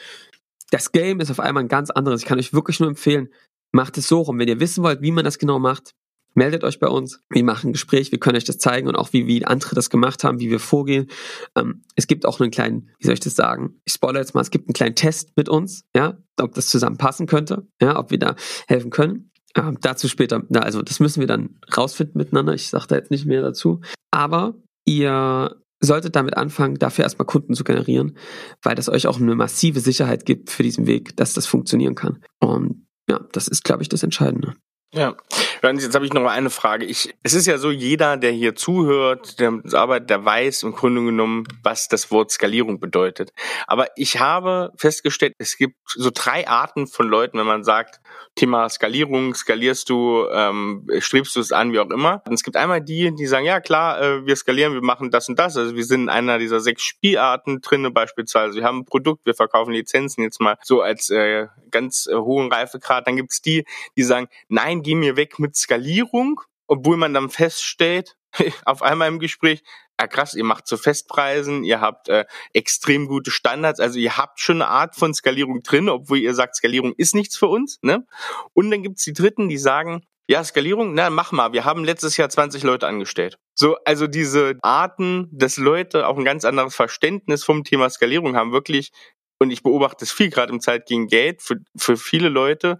Das 0.71 0.91
Game 0.91 1.19
ist 1.19 1.31
auf 1.31 1.39
einmal 1.39 1.63
ein 1.63 1.69
ganz 1.69 1.89
anderes. 1.89 2.21
Ich 2.21 2.27
kann 2.27 2.39
euch 2.39 2.53
wirklich 2.53 2.79
nur 2.79 2.89
empfehlen, 2.89 3.29
macht 3.71 3.97
es 3.97 4.07
so 4.07 4.21
rum. 4.21 4.39
Wenn 4.39 4.47
ihr 4.47 4.59
wissen 4.59 4.83
wollt, 4.83 5.01
wie 5.01 5.11
man 5.11 5.25
das 5.25 5.37
genau 5.37 5.59
macht, 5.59 5.91
meldet 6.33 6.63
euch 6.63 6.79
bei 6.79 6.87
uns. 6.87 7.21
Wir 7.29 7.43
machen 7.43 7.69
ein 7.69 7.73
Gespräch, 7.73 8.11
wir 8.11 8.19
können 8.19 8.37
euch 8.37 8.43
das 8.43 8.57
zeigen 8.57 8.87
und 8.87 8.95
auch 8.95 9.13
wie, 9.13 9.27
wie 9.27 9.45
andere 9.45 9.75
das 9.75 9.89
gemacht 9.89 10.23
haben, 10.23 10.39
wie 10.39 10.49
wir 10.49 10.59
vorgehen. 10.59 11.07
Ähm, 11.55 11.83
es 11.95 12.07
gibt 12.07 12.25
auch 12.25 12.39
einen 12.39 12.51
kleinen, 12.51 12.89
wie 12.99 13.05
soll 13.05 13.13
ich 13.13 13.19
das 13.19 13.35
sagen? 13.35 13.81
Ich 13.85 13.93
spoilere 13.93 14.21
jetzt 14.21 14.33
mal, 14.33 14.41
es 14.41 14.51
gibt 14.51 14.67
einen 14.67 14.73
kleinen 14.73 14.95
Test 14.95 15.31
mit 15.35 15.49
uns, 15.49 15.83
ja, 15.95 16.17
ob 16.39 16.53
das 16.53 16.67
zusammenpassen 16.67 17.27
könnte, 17.27 17.67
ja, 17.81 17.97
ob 17.97 18.11
wir 18.11 18.19
da 18.19 18.35
helfen 18.67 18.91
können. 18.91 19.31
Ähm, 19.55 19.77
dazu 19.81 20.07
später, 20.07 20.43
na, 20.49 20.61
also 20.61 20.81
das 20.81 20.99
müssen 20.99 21.19
wir 21.19 21.27
dann 21.27 21.59
rausfinden 21.75 22.17
miteinander. 22.17 22.53
Ich 22.53 22.69
sage 22.69 22.87
da 22.87 22.95
jetzt 22.95 23.11
nicht 23.11 23.25
mehr 23.25 23.41
dazu. 23.41 23.81
Aber 24.11 24.55
ihr 24.85 25.55
solltet 25.81 26.15
damit 26.15 26.37
anfangen, 26.37 26.75
dafür 26.75 27.03
erstmal 27.03 27.25
Kunden 27.25 27.55
zu 27.55 27.63
generieren, 27.63 28.15
weil 28.61 28.75
das 28.75 28.87
euch 28.87 29.07
auch 29.07 29.19
eine 29.19 29.35
massive 29.35 29.79
Sicherheit 29.79 30.25
gibt 30.25 30.51
für 30.51 30.63
diesen 30.63 30.85
Weg, 30.87 31.17
dass 31.17 31.33
das 31.33 31.47
funktionieren 31.47 31.95
kann. 31.95 32.23
Und 32.39 32.85
ja, 33.09 33.19
das 33.33 33.47
ist, 33.47 33.63
glaube 33.63 33.81
ich, 33.81 33.89
das 33.89 34.03
Entscheidende. 34.03 34.55
Ja, 34.93 35.15
jetzt 35.63 35.95
habe 35.95 36.05
ich 36.05 36.11
noch 36.11 36.21
mal 36.21 36.31
eine 36.31 36.49
Frage. 36.49 36.85
Ich, 36.85 37.15
es 37.23 37.33
ist 37.33 37.47
ja 37.47 37.57
so, 37.57 37.71
jeder, 37.71 38.17
der 38.17 38.31
hier 38.31 38.55
zuhört, 38.55 39.39
der 39.39 39.51
mit 39.51 39.63
uns 39.63 39.73
arbeitet, 39.73 40.09
der 40.09 40.25
weiß 40.25 40.63
im 40.63 40.73
Grunde 40.73 41.01
genommen, 41.01 41.45
was 41.63 41.87
das 41.87 42.11
Wort 42.11 42.29
Skalierung 42.29 42.81
bedeutet. 42.81 43.31
Aber 43.67 43.87
ich 43.95 44.19
habe 44.19 44.73
festgestellt, 44.75 45.35
es 45.37 45.55
gibt 45.55 45.75
so 45.85 46.11
drei 46.13 46.45
Arten 46.45 46.87
von 46.87 47.07
Leuten, 47.07 47.37
wenn 47.37 47.45
man 47.45 47.63
sagt, 47.63 48.00
Thema 48.35 48.69
Skalierung, 48.69 49.33
skalierst 49.35 49.89
du, 49.89 50.25
ähm, 50.31 50.87
strebst 50.99 51.35
du 51.35 51.39
es 51.39 51.51
an, 51.51 51.73
wie 51.73 51.79
auch 51.79 51.89
immer. 51.89 52.21
Und 52.25 52.33
es 52.33 52.43
gibt 52.43 52.57
einmal 52.57 52.81
die, 52.81 53.13
die 53.15 53.25
sagen, 53.25 53.45
ja 53.45 53.59
klar, 53.59 54.01
äh, 54.01 54.25
wir 54.25 54.35
skalieren, 54.35 54.73
wir 54.73 54.81
machen 54.81 55.11
das 55.11 55.29
und 55.29 55.37
das. 55.37 55.57
Also 55.57 55.75
wir 55.75 55.85
sind 55.85 56.03
in 56.03 56.09
einer 56.09 56.39
dieser 56.39 56.59
sechs 56.59 56.83
Spielarten 56.83 57.61
drinne 57.61 57.91
beispielsweise. 57.91 58.55
Wir 58.55 58.63
haben 58.63 58.79
ein 58.79 58.85
Produkt, 58.85 59.25
wir 59.25 59.33
verkaufen 59.33 59.73
Lizenzen 59.73 60.23
jetzt 60.23 60.39
mal 60.39 60.57
so 60.63 60.81
als 60.81 61.09
äh, 61.09 61.47
ganz 61.71 62.07
äh, 62.07 62.15
hohen 62.15 62.51
Reifegrad. 62.51 63.07
Dann 63.07 63.17
gibt's 63.17 63.41
die, 63.41 63.65
die 63.97 64.03
sagen, 64.03 64.27
nein, 64.47 64.81
geh 64.81 64.95
mir 64.95 65.15
weg 65.15 65.39
mit 65.39 65.55
Skalierung, 65.55 66.41
obwohl 66.67 66.97
man 66.97 67.13
dann 67.13 67.29
feststellt, 67.29 68.15
auf 68.65 68.81
einmal 68.81 69.07
im 69.07 69.19
Gespräch, 69.19 69.63
ja 70.01 70.07
krass, 70.07 70.33
ihr 70.33 70.43
macht 70.43 70.67
zu 70.67 70.77
Festpreisen, 70.77 71.63
ihr 71.63 71.79
habt 71.79 72.09
äh, 72.09 72.25
extrem 72.53 73.07
gute 73.07 73.31
Standards, 73.31 73.79
also 73.79 73.99
ihr 73.99 74.17
habt 74.17 74.39
schon 74.39 74.61
eine 74.61 74.67
Art 74.67 74.95
von 74.95 75.13
Skalierung 75.13 75.61
drin, 75.61 75.89
obwohl 75.89 76.17
ihr 76.17 76.33
sagt, 76.33 76.55
Skalierung 76.55 76.93
ist 76.97 77.15
nichts 77.15 77.37
für 77.37 77.47
uns. 77.47 77.79
Ne? 77.81 78.05
Und 78.53 78.71
dann 78.71 78.83
gibt's 78.83 79.03
die 79.03 79.13
Dritten, 79.13 79.47
die 79.47 79.57
sagen, 79.57 80.01
ja, 80.27 80.43
Skalierung, 80.43 80.93
na, 80.93 81.09
mach 81.09 81.31
mal, 81.31 81.53
wir 81.53 81.65
haben 81.65 81.83
letztes 81.83 82.17
Jahr 82.17 82.29
20 82.29 82.63
Leute 82.63 82.87
angestellt. 82.87 83.37
So, 83.53 83.77
also 83.85 84.07
diese 84.07 84.57
Arten, 84.61 85.29
dass 85.31 85.57
Leute 85.57 86.07
auch 86.07 86.17
ein 86.17 86.25
ganz 86.25 86.45
anderes 86.45 86.75
Verständnis 86.75 87.43
vom 87.43 87.63
Thema 87.63 87.89
Skalierung 87.89 88.35
haben, 88.35 88.51
wirklich, 88.53 88.91
und 89.39 89.51
ich 89.51 89.61
beobachte 89.61 90.05
es 90.05 90.11
viel 90.11 90.29
gerade 90.29 90.53
im 90.53 90.61
Zeit 90.61 90.85
gegen 90.85 91.07
Geld, 91.07 91.41
für, 91.41 91.57
für 91.75 91.97
viele 91.97 92.29
Leute, 92.29 92.79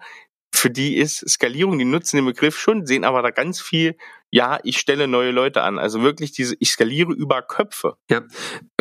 für 0.53 0.69
die 0.69 0.97
ist 0.97 1.27
Skalierung, 1.29 1.77
die 1.77 1.85
nutzen 1.85 2.17
den 2.17 2.25
Begriff 2.25 2.57
schon, 2.57 2.85
sehen 2.85 3.03
aber 3.03 3.21
da 3.21 3.31
ganz 3.31 3.61
viel, 3.61 3.97
ja, 4.31 4.59
ich 4.63 4.77
stelle 4.77 5.07
neue 5.07 5.31
Leute 5.31 5.61
an. 5.61 5.77
Also 5.77 6.01
wirklich 6.01 6.31
diese, 6.31 6.55
ich 6.59 6.71
skaliere 6.71 7.13
über 7.13 7.41
Köpfe. 7.41 7.95
Ja, 8.09 8.21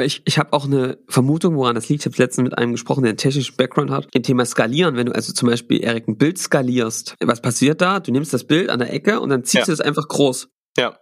ich, 0.01 0.23
ich 0.25 0.39
habe 0.39 0.53
auch 0.53 0.65
eine 0.65 0.99
Vermutung, 1.09 1.57
woran 1.57 1.75
das 1.75 1.89
liegt. 1.89 2.03
Ich 2.03 2.13
habe 2.13 2.23
letztens 2.23 2.45
mit 2.45 2.59
einem 2.59 2.73
gesprochen, 2.73 3.03
der 3.03 3.11
einen 3.11 3.19
technischen 3.19 3.57
Background 3.57 3.91
hat. 3.91 4.09
Im 4.13 4.23
Thema 4.23 4.45
Skalieren, 4.45 4.97
wenn 4.97 5.07
du 5.07 5.15
also 5.15 5.33
zum 5.33 5.49
Beispiel, 5.49 5.83
Erik, 5.83 6.09
ein 6.09 6.17
Bild 6.17 6.39
skalierst, 6.39 7.17
was 7.21 7.43
passiert 7.43 7.81
da? 7.81 8.01
Du 8.01 8.13
nimmst 8.13 8.33
das 8.33 8.45
Bild 8.45 8.71
an 8.71 8.79
der 8.79 8.93
Ecke 8.93 9.21
und 9.21 9.29
dann 9.29 9.45
ziehst 9.45 9.63
ja. 9.63 9.67
du 9.67 9.73
es 9.73 9.81
einfach 9.81 10.09
groß. 10.09 10.49
Ja 10.79 10.97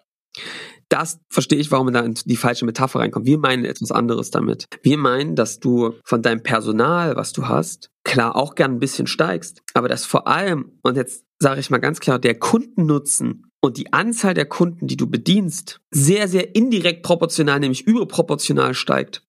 das 0.88 1.20
verstehe 1.28 1.58
ich, 1.58 1.70
warum 1.70 1.86
man 1.86 1.94
da 1.94 2.00
in 2.00 2.14
die 2.24 2.36
falsche 2.36 2.64
Metapher 2.64 3.00
reinkommt. 3.00 3.26
Wir 3.26 3.38
meinen 3.38 3.64
etwas 3.64 3.92
anderes 3.92 4.30
damit. 4.30 4.66
Wir 4.82 4.96
meinen, 4.96 5.36
dass 5.36 5.60
du 5.60 5.94
von 6.04 6.22
deinem 6.22 6.42
Personal, 6.42 7.16
was 7.16 7.32
du 7.32 7.46
hast, 7.46 7.90
klar 8.04 8.36
auch 8.36 8.54
gern 8.54 8.72
ein 8.72 8.78
bisschen 8.78 9.06
steigst, 9.06 9.60
aber 9.74 9.88
dass 9.88 10.06
vor 10.06 10.26
allem, 10.26 10.78
und 10.82 10.96
jetzt 10.96 11.24
sage 11.38 11.60
ich 11.60 11.70
mal 11.70 11.78
ganz 11.78 12.00
klar, 12.00 12.18
der 12.18 12.38
Kundennutzen 12.38 13.47
und 13.60 13.76
die 13.76 13.92
Anzahl 13.92 14.34
der 14.34 14.46
Kunden, 14.46 14.86
die 14.86 14.96
du 14.96 15.08
bedienst, 15.08 15.80
sehr, 15.90 16.28
sehr 16.28 16.54
indirekt 16.54 17.02
proportional, 17.02 17.60
nämlich 17.60 17.86
überproportional 17.86 18.74
steigt. 18.74 19.22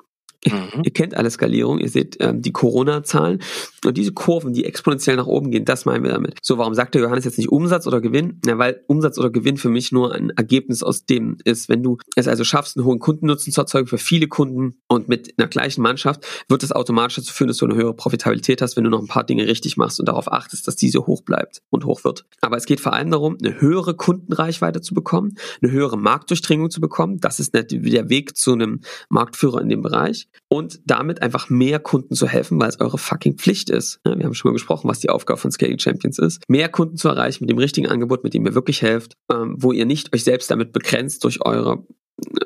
Mhm. 0.46 0.84
Ihr 0.84 0.92
kennt 0.92 1.16
alle 1.16 1.30
Skalierung, 1.30 1.80
ihr 1.80 1.90
seht 1.90 2.18
ähm, 2.22 2.42
die 2.42 2.52
Corona-Zahlen 2.52 3.40
und 3.86 3.98
diese 3.98 4.14
Kurven, 4.14 4.54
die 4.54 4.66
exponentiell 4.66 5.18
nach 5.18 5.28
oben 5.28 5.52
gehen, 5.52 5.66
das 5.66 5.86
meinen 5.86 6.04
wir 6.04 6.12
damit. 6.12 6.38
So, 6.42 6.58
warum 6.58 6.74
sagt 6.74 6.96
der 6.96 7.02
Johannes 7.02 7.26
jetzt 7.26 7.38
nicht 7.38 7.50
Umsatz 7.50 7.88
oder 7.88 8.00
Gewinn? 8.00 8.40
Na, 8.46 8.58
weil 8.58 8.82
Umsatz 8.88 9.18
oder 9.18 9.30
Gewinn 9.30 9.58
für 9.58 9.70
mich 9.70 9.92
nur 9.92 10.14
ein 10.14 10.30
Ergebnis 10.32 10.82
aus 10.82 11.06
dem 11.06 11.38
ist. 11.44 11.68
Wenn 11.68 11.84
du 11.84 11.98
es 12.16 12.28
also 12.28 12.44
schaffst, 12.44 12.78
einen 12.78 12.86
hohen 12.86 13.00
Kundennutzen 13.00 13.52
zu 13.52 13.60
erzeugen 13.60 13.88
für 13.88 13.98
viele 13.98 14.28
Kunden 14.28 14.76
und 14.88 15.10
mit 15.10 15.34
einer 15.38 15.48
gleichen 15.48 15.82
Mannschaft, 15.82 16.26
wird 16.48 16.64
das 16.64 16.72
automatisch 16.72 17.18
dazu 17.18 17.34
führen, 17.34 17.50
dass 17.50 17.58
du 17.58 17.66
eine 17.66 17.76
höhere 17.76 17.94
Profitabilität 17.94 18.62
hast, 18.62 18.78
wenn 18.78 18.86
du 18.86 18.90
noch 18.90 19.02
ein 19.02 19.08
paar 19.08 19.26
Dinge 19.26 19.46
richtig 19.46 19.76
machst 19.76 20.00
und 20.00 20.08
darauf 20.08 20.32
achtest, 20.32 20.68
dass 20.68 20.76
diese 20.78 21.06
hoch 21.06 21.22
bleibt 21.22 21.62
und 21.70 21.86
hoch 21.86 22.06
wird. 22.06 22.26
Aber 22.40 22.56
es 22.56 22.66
geht 22.66 22.80
vor 22.80 22.94
allem 22.94 23.12
darum, 23.12 23.38
eine 23.44 23.60
höhere 23.60 23.96
Kundenreichweite 23.96 24.80
zu 24.80 24.94
bekommen, 24.94 25.36
eine 25.62 25.72
höhere 25.72 25.98
Marktdurchdringung 25.98 26.70
zu 26.70 26.80
bekommen. 26.80 27.20
Das 27.20 27.40
ist 27.40 27.54
der 27.54 27.70
Weg 28.10 28.38
zu 28.38 28.54
einem 28.54 28.82
Marktführer 29.10 29.62
in 29.62 29.70
dem 29.70 29.82
Bereich 29.82 30.29
und 30.48 30.80
damit 30.86 31.22
einfach 31.22 31.50
mehr 31.50 31.80
Kunden 31.80 32.16
zu 32.16 32.28
helfen, 32.28 32.60
weil 32.60 32.70
es 32.70 32.80
eure 32.80 32.98
fucking 32.98 33.38
Pflicht 33.38 33.70
ist. 33.70 34.00
Wir 34.04 34.26
haben 34.26 34.34
schon 34.34 34.50
mal 34.50 34.54
gesprochen, 34.54 34.90
was 34.90 35.00
die 35.00 35.10
Aufgabe 35.10 35.40
von 35.40 35.52
Scaling 35.52 35.80
Champions 35.80 36.20
ist. 36.20 36.44
Mehr 36.48 36.70
Kunden 36.70 36.98
zu 36.98 37.08
erreichen 37.08 37.44
mit 37.44 37.50
dem 37.50 37.58
richtigen 37.58 37.88
Angebot, 37.88 38.24
mit 38.24 38.34
dem 38.34 38.46
ihr 38.46 38.56
wirklich 38.56 38.82
helft, 38.82 39.14
ähm, 39.32 39.56
wo 39.58 39.72
ihr 39.72 39.86
nicht 39.86 40.14
euch 40.14 40.24
selbst 40.24 40.50
damit 40.52 40.74
begrenzt 40.74 41.24
durch 41.24 41.46
eure 41.46 41.86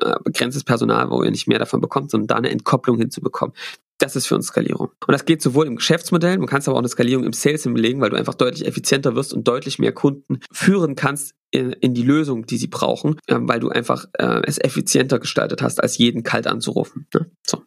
äh, 0.00 0.14
begrenztes 0.22 0.64
Personal, 0.64 1.10
wo 1.10 1.22
ihr 1.22 1.30
nicht 1.30 1.48
mehr 1.48 1.58
davon 1.58 1.80
bekommt, 1.80 2.10
sondern 2.10 2.28
da 2.28 2.34
eine 2.36 2.50
Entkopplung 2.50 2.98
hinzubekommen. 2.98 3.54
Das 3.98 4.16
ist 4.16 4.26
für 4.26 4.34
uns 4.34 4.46
Skalierung. 4.48 4.90
Und 5.06 5.12
das 5.12 5.24
geht 5.24 5.40
sowohl 5.40 5.66
im 5.66 5.76
Geschäftsmodell, 5.76 6.38
man 6.38 6.46
kann 6.48 6.60
aber 6.62 6.74
auch 6.74 6.80
eine 6.80 6.88
Skalierung 6.88 7.24
im 7.24 7.32
Sales 7.32 7.62
hinlegen, 7.62 8.00
weil 8.00 8.10
du 8.10 8.16
einfach 8.16 8.34
deutlich 8.34 8.66
effizienter 8.66 9.14
wirst 9.14 9.32
und 9.32 9.46
deutlich 9.46 9.78
mehr 9.78 9.92
Kunden 9.92 10.40
führen 10.50 10.96
kannst 10.96 11.34
in, 11.50 11.72
in 11.72 11.94
die 11.94 12.02
Lösung, 12.02 12.46
die 12.46 12.56
sie 12.56 12.66
brauchen, 12.66 13.18
äh, 13.26 13.36
weil 13.38 13.60
du 13.60 13.68
einfach 13.68 14.06
äh, 14.14 14.42
es 14.44 14.58
effizienter 14.58 15.18
gestaltet 15.20 15.62
hast, 15.62 15.82
als 15.82 15.98
jeden 15.98 16.22
kalt 16.22 16.46
anzurufen. 16.46 17.06
Ne? 17.14 17.30
So. 17.46 17.62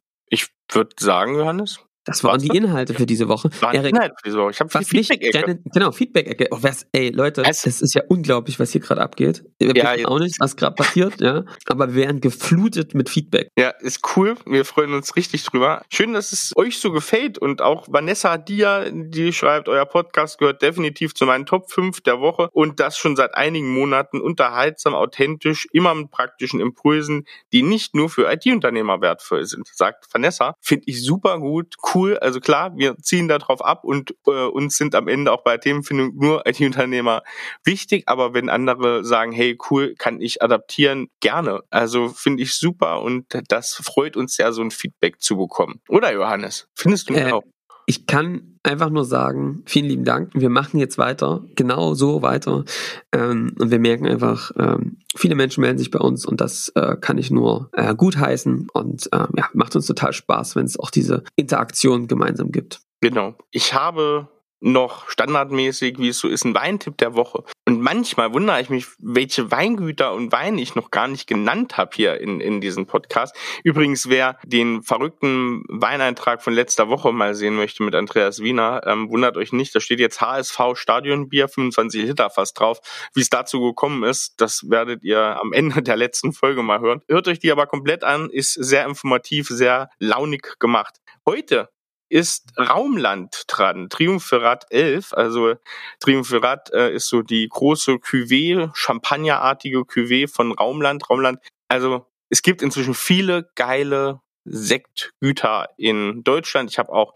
Würde 0.69 0.95
sagen, 0.99 1.35
Johannes, 1.35 1.79
Das 2.07 2.23
waren 2.23 2.39
die 2.41 2.47
Inhalte 2.55 2.93
für 2.93 3.05
diese 3.05 3.27
Woche. 3.27 3.49
War 3.59 3.73
Erik, 3.73 3.91
Inhalt 3.93 4.13
für 4.17 4.29
diese 4.29 4.37
Woche. 4.39 4.51
Ich 4.51 4.59
habe 4.59 4.69
Feedback-Ecke. 4.83 5.59
genau, 5.73 5.91
Feedback-Ecke. 5.91 6.47
Oh, 6.51 6.59
ey, 6.93 7.09
Leute, 7.09 7.43
Es- 7.45 7.61
das 7.63 7.81
ist 7.81 7.93
ja 7.93 8.01
unglaublich, 8.07 8.59
was 8.59 8.71
hier 8.71 8.81
gerade 8.81 9.01
abgeht. 9.01 9.43
Wir 9.59 9.75
Ja, 9.75 9.93
wissen 9.93 10.05
auch 10.05 10.19
nicht, 10.19 10.39
was 10.39 10.55
gerade 10.55 10.75
passiert, 10.75 11.19
ja. 11.21 11.43
Aber 11.67 11.89
wir 11.93 11.95
werden 12.07 12.21
geflutet 12.21 12.95
mit 12.95 13.09
Feedback. 13.09 13.49
Ja, 13.57 13.69
ist 13.81 13.99
cool. 14.15 14.35
Wir 14.45 14.63
freuen 14.65 14.93
uns 14.93 15.15
richtig 15.17 15.43
drüber. 15.43 15.81
Schön, 15.91 16.13
dass 16.13 16.31
es 16.31 16.53
euch 16.55 16.79
so 16.79 16.91
gefällt. 16.91 17.37
Und 17.37 17.61
auch 17.61 17.87
Vanessa 17.89 18.37
Dia, 18.37 18.85
die 18.89 19.33
schreibt, 19.33 19.67
euer 19.67 19.85
Podcast 19.85 20.37
gehört 20.39 20.61
definitiv 20.61 21.13
zu 21.13 21.25
meinen 21.25 21.45
Top 21.45 21.69
5 21.71 22.01
der 22.01 22.21
Woche. 22.21 22.49
Und 22.53 22.79
das 22.79 22.97
schon 22.97 23.15
seit 23.17 23.35
einigen 23.35 23.67
Monaten 23.73 24.21
unterhaltsam, 24.21 24.95
authentisch, 24.95 25.67
immer 25.73 25.93
mit 25.93 26.09
praktischen 26.11 26.61
Impulsen, 26.61 27.25
die 27.51 27.63
nicht 27.63 27.95
nur 27.95 28.09
für 28.09 28.31
IT-Unternehmer 28.31 29.01
wertvoll 29.01 29.45
sind, 29.45 29.67
sagt 29.73 30.05
Vanessa. 30.13 30.53
Finde 30.61 30.83
ich 30.87 31.03
super 31.03 31.39
gut, 31.39 31.75
cool. 31.93 31.96
Also 32.21 32.39
klar, 32.39 32.75
wir 32.77 32.95
ziehen 32.97 33.27
da 33.27 33.37
drauf 33.37 33.63
ab 33.63 33.83
und 33.83 34.15
äh, 34.27 34.31
uns 34.45 34.77
sind 34.77 34.95
am 34.95 35.07
Ende 35.07 35.31
auch 35.31 35.43
bei 35.43 35.57
Themenfindung 35.57 36.15
nur 36.15 36.45
IT-Unternehmer 36.47 37.23
wichtig. 37.63 38.03
Aber 38.07 38.33
wenn 38.33 38.49
andere 38.49 39.03
sagen, 39.03 39.31
hey, 39.31 39.57
cool, 39.69 39.95
kann 39.97 40.21
ich 40.21 40.41
adaptieren, 40.41 41.09
gerne. 41.19 41.61
Also 41.69 42.09
finde 42.09 42.43
ich 42.43 42.53
super 42.55 43.01
und 43.01 43.25
das 43.49 43.73
freut 43.73 44.15
uns 44.17 44.35
sehr, 44.35 44.51
so 44.53 44.61
ein 44.61 44.71
Feedback 44.71 45.21
zu 45.21 45.37
bekommen. 45.37 45.81
Oder 45.89 46.13
Johannes? 46.13 46.67
Findest 46.75 47.09
du 47.09 47.15
Äh, 47.15 47.31
auch? 47.31 47.43
Ich 47.89 48.05
kann 48.05 48.59
einfach 48.63 48.89
nur 48.89 49.05
sagen, 49.05 49.63
vielen 49.65 49.85
lieben 49.85 50.03
Dank. 50.03 50.31
Wir 50.33 50.49
machen 50.49 50.77
jetzt 50.77 50.97
weiter, 50.97 51.45
genau 51.55 51.93
so 51.93 52.21
weiter. 52.21 52.65
Ähm, 53.13 53.55
und 53.57 53.71
wir 53.71 53.79
merken 53.79 54.05
einfach, 54.05 54.51
ähm, 54.59 54.97
viele 55.15 55.35
Menschen 55.35 55.61
melden 55.61 55.77
sich 55.77 55.89
bei 55.89 55.99
uns 55.99 56.25
und 56.25 56.41
das 56.41 56.69
äh, 56.75 56.97
kann 56.99 57.17
ich 57.17 57.31
nur 57.31 57.69
äh, 57.71 57.95
gut 57.95 58.17
heißen. 58.17 58.67
Und 58.73 59.09
ähm, 59.13 59.27
ja, 59.37 59.47
macht 59.53 59.75
uns 59.77 59.85
total 59.85 60.11
Spaß, 60.11 60.57
wenn 60.57 60.65
es 60.65 60.77
auch 60.77 60.91
diese 60.91 61.23
Interaktion 61.37 62.07
gemeinsam 62.07 62.51
gibt. 62.51 62.81
Genau. 62.99 63.35
Ich 63.51 63.73
habe 63.73 64.27
noch 64.59 65.09
standardmäßig, 65.09 65.99
wie 65.99 66.09
es 66.09 66.19
so 66.19 66.27
ist, 66.27 66.45
ein 66.45 66.55
Weintipp 66.55 66.97
der 66.97 67.15
Woche. 67.15 67.43
Und 67.65 67.81
manchmal 67.81 68.33
wundere 68.33 68.61
ich 68.61 68.69
mich, 68.69 68.87
welche 68.99 69.51
Weingüter 69.51 70.13
und 70.13 70.31
Weine 70.31 70.61
ich 70.61 70.75
noch 70.75 70.89
gar 70.89 71.07
nicht 71.07 71.27
genannt 71.27 71.77
habe 71.77 71.91
hier 71.93 72.19
in, 72.19 72.39
in 72.39 72.61
diesem 72.61 72.87
Podcast. 72.87 73.35
Übrigens, 73.63 74.09
wer 74.09 74.37
den 74.43 74.83
verrückten 74.83 75.63
Weineintrag 75.67 76.41
von 76.41 76.53
letzter 76.53 76.89
Woche 76.89 77.11
mal 77.11 77.35
sehen 77.35 77.55
möchte 77.55 77.83
mit 77.83 77.93
Andreas 77.93 78.39
Wiener, 78.39 78.81
ähm, 78.85 79.09
wundert 79.09 79.37
euch 79.37 79.53
nicht, 79.53 79.75
da 79.75 79.79
steht 79.79 79.99
jetzt 79.99 80.21
HSV 80.21 80.59
Stadionbier, 80.73 81.47
25 81.47 82.03
Liter 82.03 82.29
fast 82.29 82.59
drauf. 82.59 82.79
Wie 83.13 83.21
es 83.21 83.29
dazu 83.29 83.61
gekommen 83.61 84.03
ist, 84.03 84.41
das 84.41 84.69
werdet 84.69 85.03
ihr 85.03 85.39
am 85.41 85.53
Ende 85.53 85.81
der 85.83 85.97
letzten 85.97 86.33
Folge 86.33 86.63
mal 86.63 86.79
hören. 86.79 87.01
Hört 87.07 87.27
euch 87.27 87.39
die 87.39 87.51
aber 87.51 87.67
komplett 87.67 88.03
an, 88.03 88.29
ist 88.29 88.53
sehr 88.53 88.85
informativ, 88.85 89.47
sehr 89.49 89.89
launig 89.99 90.59
gemacht. 90.59 90.95
Heute 91.25 91.69
ist 92.09 92.51
Raumland 92.57 93.43
dran, 93.47 93.89
Triumvirat 93.89 94.65
11, 94.69 95.13
also 95.13 95.55
Triumvirat 95.99 96.71
äh, 96.73 96.93
ist 96.93 97.07
so 97.07 97.21
die 97.21 97.47
große 97.47 97.93
Cuvée, 97.93 98.69
Champagnerartige 98.73 99.79
Cuvée 99.79 100.27
von 100.27 100.51
Raumland. 100.51 101.09
Raumland, 101.09 101.39
also 101.67 102.05
es 102.29 102.41
gibt 102.41 102.61
inzwischen 102.61 102.93
viele 102.93 103.49
geile 103.55 104.21
Sektgüter 104.49 105.69
in 105.77 106.23
Deutschland. 106.23 106.71
Ich 106.71 106.79
habe 106.79 106.91
auch 106.91 107.13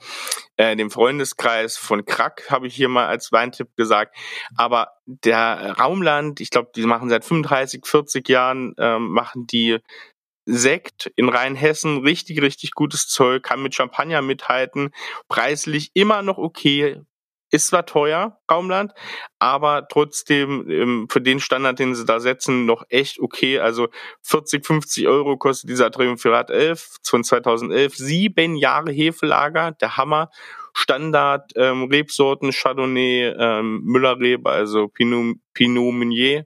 äh, 0.58 0.76
den 0.76 0.90
Freundeskreis 0.90 1.78
von 1.78 2.06
Krack, 2.06 2.50
habe 2.50 2.68
ich 2.68 2.76
hier 2.76 2.90
mal 2.90 3.08
als 3.08 3.32
Weintipp 3.32 3.76
gesagt. 3.76 4.16
Aber 4.58 4.90
der 5.06 5.76
Raumland, 5.80 6.42
ich 6.42 6.50
glaube, 6.50 6.72
die 6.76 6.86
machen 6.86 7.10
seit 7.10 7.24
35, 7.24 7.86
40 7.86 8.28
Jahren, 8.28 8.74
ähm, 8.78 9.10
machen 9.10 9.48
die 9.48 9.80
Sekt 10.46 11.12
in 11.16 11.30
Rheinhessen, 11.30 12.00
richtig, 12.00 12.42
richtig 12.42 12.72
gutes 12.72 13.08
Zeug, 13.08 13.44
kann 13.44 13.62
mit 13.62 13.76
Champagner 13.76 14.22
mithalten, 14.22 14.92
preislich 15.28 15.92
immer 15.94 16.22
noch 16.22 16.38
okay, 16.38 17.02
ist 17.52 17.68
zwar 17.68 17.86
teuer, 17.86 18.40
Raumland, 18.50 18.94
aber 19.38 19.88
trotzdem 19.90 20.70
ähm, 20.70 21.08
für 21.10 21.20
den 21.20 21.42
Standard, 21.42 21.80
den 21.80 21.96
sie 21.96 22.06
da 22.06 22.22
setzen, 22.22 22.66
noch 22.66 22.84
echt 22.90 23.20
okay. 23.20 23.60
Also 23.60 23.90
40, 24.24 24.66
50 24.66 25.08
Euro 25.08 25.38
kostet 25.38 25.70
dieser 25.70 25.92
Triumvirat 25.92 26.50
11 26.50 26.98
von 27.04 27.24
2011. 27.24 27.96
Sieben 27.96 28.56
Jahre 28.56 28.92
Hefelager, 28.92 29.72
der 29.74 29.98
Hammer. 29.98 30.30
Standard 30.74 31.52
ähm, 31.58 31.90
Rebsorten, 31.92 32.52
Chardonnay, 32.54 33.34
ähm, 33.38 33.82
Müllerrebe, 33.84 34.50
also 34.50 34.88
Pinot, 34.88 35.36
Pinot 35.54 35.94
Meunier 35.94 36.46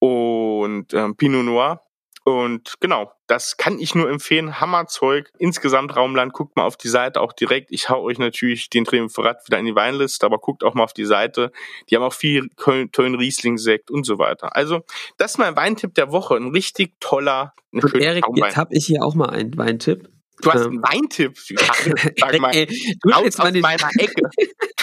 und 0.00 0.92
ähm, 0.92 1.14
Pinot 1.16 1.44
Noir. 1.44 1.80
Und 2.24 2.74
genau, 2.80 3.12
das 3.26 3.56
kann 3.56 3.78
ich 3.78 3.94
nur 3.94 4.08
empfehlen. 4.10 4.60
Hammerzeug. 4.60 5.32
Insgesamt 5.38 5.96
Raumland, 5.96 6.32
guckt 6.32 6.56
mal 6.56 6.64
auf 6.64 6.76
die 6.76 6.88
Seite 6.88 7.20
auch 7.20 7.32
direkt. 7.32 7.72
Ich 7.72 7.88
hau 7.88 8.02
euch 8.02 8.18
natürlich 8.18 8.68
den 8.68 8.84
Triumvirat 8.84 9.46
wieder 9.46 9.58
in 9.58 9.66
die 9.66 9.74
Weinliste, 9.74 10.26
aber 10.26 10.38
guckt 10.38 10.62
auch 10.62 10.74
mal 10.74 10.84
auf 10.84 10.92
die 10.92 11.06
Seite. 11.06 11.50
Die 11.88 11.96
haben 11.96 12.02
auch 12.02 12.12
viel 12.12 12.48
tollen 12.56 13.14
Riesling-Sekt 13.14 13.90
und 13.90 14.04
so 14.04 14.18
weiter. 14.18 14.54
Also, 14.54 14.82
das 15.16 15.32
ist 15.32 15.38
mein 15.38 15.56
Weintipp 15.56 15.94
der 15.94 16.12
Woche. 16.12 16.36
Ein 16.36 16.50
richtig 16.50 17.00
toller, 17.00 17.54
ein 17.72 17.82
Und 17.82 17.90
schöner 17.90 18.04
Erik, 18.04 18.24
jetzt 18.34 18.56
habe 18.56 18.74
ich 18.74 18.86
hier 18.86 19.04
auch 19.04 19.14
mal 19.14 19.30
einen 19.30 19.56
Weintipp. 19.56 20.08
Du 20.42 20.52
hast 20.52 20.66
ähm, 20.66 20.70
einen 20.70 20.82
Weintipp. 20.82 21.38
Sag 22.18 22.40
mal, 22.40 22.54
ey, 22.54 22.66
du 22.66 23.10
jetzt 23.24 23.38
mal 23.38 23.46
aus 23.46 23.52
nicht, 23.52 23.62
meiner 23.62 23.90
Ecke. 23.98 24.22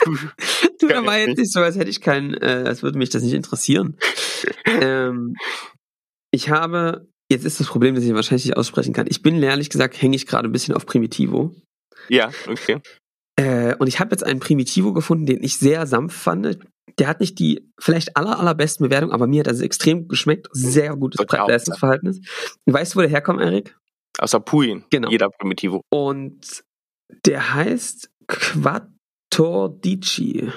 Du, 0.04 0.17
du 0.80 0.88
da 0.88 1.06
war 1.06 1.17
jetzt 1.17 1.38
nicht 1.38 1.52
so, 1.52 1.62
als 1.62 1.76
hätte 1.76 1.89
ich 1.89 2.02
keinen, 2.02 2.34
äh, 2.36 2.63
als 2.65 2.84
würde 2.84 2.97
mich 2.97 3.10
das 3.10 3.23
nicht 3.23 3.34
interessieren. 3.34 3.97
ähm, 4.65 5.36
ich 6.32 6.50
habe, 6.50 7.08
jetzt 7.31 7.45
ist 7.45 7.59
das 7.59 7.67
Problem, 7.67 7.95
dass 7.95 8.03
ich 8.03 8.13
wahrscheinlich 8.13 8.45
nicht 8.45 8.57
aussprechen 8.57 8.93
kann. 8.93 9.07
Ich 9.09 9.21
bin 9.21 9.41
ehrlich 9.41 9.69
gesagt, 9.69 10.01
hänge 10.01 10.15
ich 10.15 10.27
gerade 10.27 10.47
ein 10.47 10.51
bisschen 10.51 10.75
auf 10.75 10.85
Primitivo. 10.85 11.55
ja, 12.09 12.31
okay. 12.47 12.79
Äh, 13.39 13.75
und 13.75 13.87
ich 13.87 13.99
habe 13.99 14.09
jetzt 14.11 14.25
einen 14.25 14.39
Primitivo 14.39 14.93
gefunden, 14.93 15.27
den 15.27 15.43
ich 15.43 15.57
sehr 15.57 15.85
sanft 15.85 16.17
fand. 16.17 16.57
Der 16.97 17.07
hat 17.07 17.19
nicht 17.19 17.37
die 17.37 17.69
vielleicht 17.79 18.17
aller, 18.17 18.39
allerbesten 18.39 18.87
Bewertungen, 18.87 19.13
aber 19.13 19.27
mir 19.27 19.41
hat 19.41 19.47
das 19.47 19.61
extrem 19.61 20.07
geschmeckt. 20.07 20.47
Sehr 20.51 20.95
gutes. 20.95 21.23
Preis-Leistungsverhältnis. 21.23 22.21
Weißt 22.65 22.93
du, 22.93 22.97
wo 22.97 23.01
der 23.01 23.11
herkommt, 23.11 23.41
Erik? 23.41 23.77
Aus 24.17 24.33
Apulien. 24.33 24.85
Genau. 24.89 25.09
Jeder 25.09 25.29
Primitivo. 25.29 25.81
Und 25.91 26.63
der 27.25 27.53
heißt 27.53 28.09
Quattordici. 28.27 30.51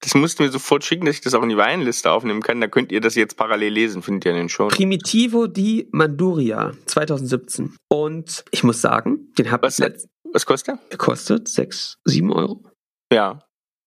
Das 0.00 0.14
mussten 0.14 0.40
wir 0.44 0.50
sofort 0.52 0.84
schicken, 0.84 1.06
dass 1.06 1.16
ich 1.16 1.20
das 1.22 1.34
auch 1.34 1.42
in 1.42 1.48
die 1.48 1.56
Weinliste 1.56 2.10
aufnehmen 2.10 2.42
kann. 2.42 2.60
Da 2.60 2.68
könnt 2.68 2.92
ihr 2.92 3.00
das 3.00 3.14
jetzt 3.14 3.36
parallel 3.36 3.72
lesen, 3.72 4.02
findet 4.02 4.26
ihr 4.26 4.32
in 4.32 4.36
den 4.36 4.48
Show. 4.48 4.68
Primitivo 4.68 5.46
di 5.46 5.88
Manduria 5.90 6.72
2017. 6.86 7.74
Und 7.88 8.44
ich 8.50 8.62
muss 8.62 8.80
sagen, 8.80 9.32
den 9.38 9.50
habe 9.50 9.66
ich 9.66 9.72
Was, 9.78 9.80
hat- 9.80 9.92
letzt 9.94 10.08
was 10.32 10.44
kostet 10.46 10.76
der? 10.76 10.88
gekostet. 10.90 11.48
6, 11.48 11.96
7 12.04 12.30
Euro. 12.32 12.62
Ja, 13.12 13.40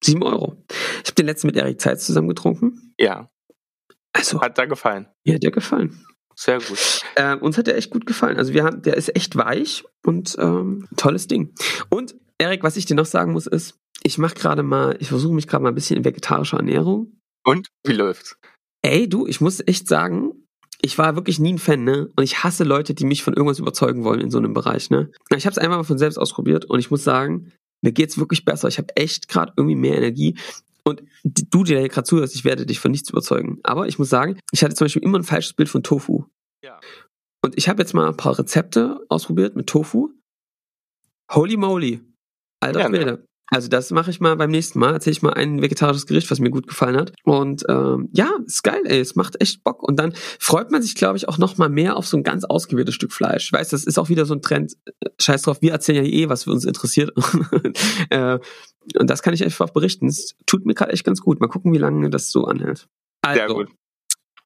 7 0.04 0.24
Euro. 0.24 0.58
Ich 1.04 1.08
habe 1.10 1.15
den 1.17 1.26
letzten 1.28 1.48
mit 1.48 1.56
Erik 1.58 1.80
Zeitz 1.80 2.06
zusammen 2.06 2.28
getrunken. 2.30 2.93
ja. 3.00 3.30
Also, 4.12 4.41
Hat 4.41 4.58
da 4.58 4.65
gefallen. 4.65 5.08
mir 5.24 5.36
hat 5.36 5.43
der 5.43 5.52
gefallen. 5.52 6.04
Sehr 6.36 6.58
gut. 6.60 7.02
Äh, 7.15 7.36
uns 7.36 7.60
hat 7.60 7.67
der 7.67 7.78
echt 7.78 7.91
gut 7.91 8.08
gefallen. 8.08 8.38
Also 8.38 8.54
wir 8.54 8.63
haben, 8.63 8.82
der 8.82 8.98
ist 8.98 9.15
echt 9.15 9.36
weich 9.36 9.84
und 10.04 10.36
ähm, 10.39 10.88
tolles 10.98 11.28
Ding. 11.28 11.54
Und 11.91 12.15
Erik, 12.39 12.63
was 12.63 12.76
ich 12.76 12.88
dir 12.88 12.95
noch 12.95 13.06
sagen 13.06 13.34
muss, 13.34 13.45
ist, 13.45 13.78
ich 14.04 14.18
mache 14.18 14.36
gerade 14.36 14.64
mal, 14.64 14.96
ich 15.00 15.10
versuche 15.10 15.34
mich 15.34 15.48
gerade 15.48 15.64
mal 15.64 15.70
ein 15.70 15.76
bisschen 15.76 15.98
in 15.98 16.06
vegetarischer 16.06 16.58
Ernährung. 16.58 17.20
Und 17.46 17.68
wie 17.86 17.94
läuft's? 17.94 18.38
Ey, 18.82 19.10
du, 19.10 19.28
ich 19.28 19.42
muss 19.42 19.62
echt 19.66 19.88
sagen, 19.88 20.32
ich 20.82 20.98
war 20.98 21.16
wirklich 21.16 21.40
nie 21.40 21.54
ein 21.54 21.60
Fan, 21.60 21.84
ne? 21.84 22.10
Und 22.16 22.24
ich 22.24 22.44
hasse 22.44 22.64
Leute, 22.64 22.94
die 22.94 23.06
mich 23.06 23.24
von 23.24 23.34
irgendwas 23.34 23.60
überzeugen 23.60 24.04
wollen 24.04 24.22
in 24.22 24.32
so 24.32 24.38
einem 24.38 24.54
Bereich, 24.54 24.90
ne? 24.90 25.12
Ich 25.36 25.46
habe 25.46 25.52
es 25.52 25.58
einmal 25.58 25.80
mal 25.80 25.84
von 25.84 25.98
selbst 25.98 26.18
ausprobiert 26.18 26.66
und 26.66 26.80
ich 26.80 26.90
muss 26.90 27.04
sagen, 27.04 27.52
mir 27.82 27.92
geht's 27.92 28.18
wirklich 28.18 28.46
besser. 28.46 28.68
Ich 28.68 28.78
habe 28.78 28.96
echt 28.96 29.28
gerade 29.28 29.54
irgendwie 29.58 29.76
mehr 29.76 29.98
Energie. 29.98 30.38
Und 30.84 31.04
du, 31.24 31.64
der 31.64 31.80
hier 31.80 31.90
gerade 31.90 32.08
zuhörst, 32.08 32.36
ich 32.36 32.46
werde 32.46 32.66
dich 32.66 32.80
von 32.80 32.92
nichts 32.92 33.10
überzeugen. 33.10 33.60
Aber 33.64 33.88
ich 33.88 34.00
muss 34.00 34.10
sagen, 34.10 34.40
ich 34.52 34.64
hatte 34.64 34.76
zum 34.76 34.86
Beispiel 34.86 35.04
immer 35.04 35.20
ein 35.20 35.24
falsches 35.24 35.54
Bild 35.54 35.70
von 35.70 35.84
Tofu. 35.84 36.26
Ja. 36.64 36.80
Und 37.44 37.58
ich 37.58 37.70
habe 37.70 37.82
jetzt 37.82 37.94
mal 37.94 38.08
ein 38.08 38.18
paar 38.18 38.38
Rezepte 38.38 39.00
ausprobiert 39.10 39.56
mit 39.56 39.68
Tofu. 39.68 40.10
Holy 41.32 41.58
moly. 41.58 42.02
Alter 42.62 42.80
Ja, 42.80 42.90
ne? 42.90 43.24
Also 43.50 43.68
das 43.68 43.92
mache 43.92 44.12
ich 44.12 44.20
mal 44.20 44.36
beim 44.36 44.52
nächsten 44.52 44.80
Mal. 44.80 44.94
Erzähle 44.94 45.14
ich 45.14 45.22
mal 45.22 45.34
ein 45.34 45.62
vegetarisches 45.62 46.06
Gericht, 46.06 46.30
was 46.30 46.40
mir 46.40 46.50
gut 46.50 46.68
gefallen 46.68 46.98
hat. 46.98 47.14
Und 47.24 47.64
ähm, 47.68 48.10
ja, 48.14 48.30
ist 48.46 48.64
geil, 48.64 48.82
ey. 48.86 49.00
Es 49.00 49.16
macht 49.16 49.42
echt 49.42 49.64
Bock. 49.64 49.84
Und 49.84 49.98
dann 49.98 50.14
freut 50.40 50.72
man 50.72 50.82
sich, 50.82 50.96
glaube 50.96 51.18
ich, 51.18 51.28
auch 51.28 51.38
noch 51.38 51.58
mal 51.58 51.70
mehr 51.70 51.98
auf 51.98 52.08
so 52.08 52.18
ein 52.18 52.24
ganz 52.24 52.46
ausgewähltes 52.46 52.96
Stück 52.96 53.12
Fleisch. 53.12 53.46
Ich 53.46 53.54
weiß, 53.54 53.70
das 53.70 53.86
ist 53.86 53.98
auch 53.98 54.10
wieder 54.10 54.26
so 54.26 54.36
ein 54.36 54.42
Trend. 54.42 54.74
Äh, 54.86 55.10
Scheiß 55.20 55.44
drauf, 55.44 55.62
wir 55.62 55.72
erzählen 55.72 56.06
ja 56.06 56.12
eh, 56.12 56.30
was 56.30 56.44
für 56.44 56.52
uns 56.52 56.66
interessiert. 56.66 57.12
äh, 58.10 58.40
und 58.98 59.10
das 59.10 59.22
kann 59.22 59.34
ich 59.34 59.44
einfach 59.44 59.70
berichten. 59.72 60.08
Es 60.08 60.36
tut 60.46 60.66
mir 60.66 60.74
gerade 60.74 60.94
echt 60.94 61.04
ganz 61.04 61.22
gut. 61.22 61.40
Mal 61.40 61.48
gucken, 61.48 61.74
wie 61.74 61.78
lange 61.78 62.10
das 62.10 62.32
so 62.32 62.46
anhält. 62.46 62.88
Also, 63.22 63.40
Sehr 63.40 63.48
gut. 63.48 63.70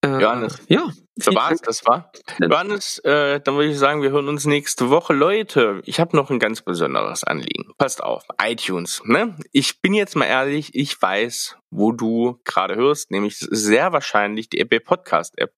Äh, 0.03 0.21
Johannes. 0.21 0.59
Ja. 0.67 0.89
So 1.15 1.31
Dank. 1.31 1.61
das 1.63 1.85
war. 1.85 2.11
Johannes, 2.41 2.97
äh, 2.99 3.39
dann 3.39 3.55
würde 3.55 3.69
ich 3.69 3.77
sagen, 3.77 4.01
wir 4.01 4.09
hören 4.09 4.27
uns 4.27 4.45
nächste 4.45 4.89
Woche. 4.89 5.13
Leute, 5.13 5.81
ich 5.85 5.99
habe 5.99 6.17
noch 6.17 6.31
ein 6.31 6.39
ganz 6.39 6.61
besonderes 6.61 7.23
Anliegen. 7.23 7.71
Passt 7.77 8.03
auf, 8.03 8.23
iTunes. 8.41 9.01
Ne? 9.05 9.37
Ich 9.51 9.81
bin 9.81 9.93
jetzt 9.93 10.15
mal 10.15 10.25
ehrlich, 10.25 10.73
ich 10.73 10.99
weiß, 10.99 11.55
wo 11.69 11.91
du 11.91 12.39
gerade 12.43 12.75
hörst, 12.75 13.11
nämlich 13.11 13.37
sehr 13.37 13.93
wahrscheinlich 13.93 14.49
die 14.49 14.59
Apple 14.59 14.79
Podcast 14.79 15.37
App. 15.37 15.53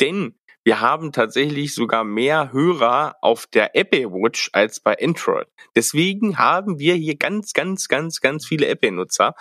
Denn 0.00 0.34
wir 0.64 0.80
haben 0.80 1.12
tatsächlich 1.12 1.74
sogar 1.74 2.04
mehr 2.04 2.52
Hörer 2.52 3.16
auf 3.22 3.46
der 3.46 3.74
Apple 3.76 4.10
Watch 4.12 4.50
als 4.52 4.80
bei 4.80 4.96
Android. 5.00 5.46
Deswegen 5.74 6.38
haben 6.38 6.78
wir 6.78 6.94
hier 6.94 7.16
ganz, 7.16 7.52
ganz, 7.52 7.88
ganz, 7.88 8.20
ganz 8.20 8.46
viele 8.46 8.66
Apple-Nutzer. 8.66 9.34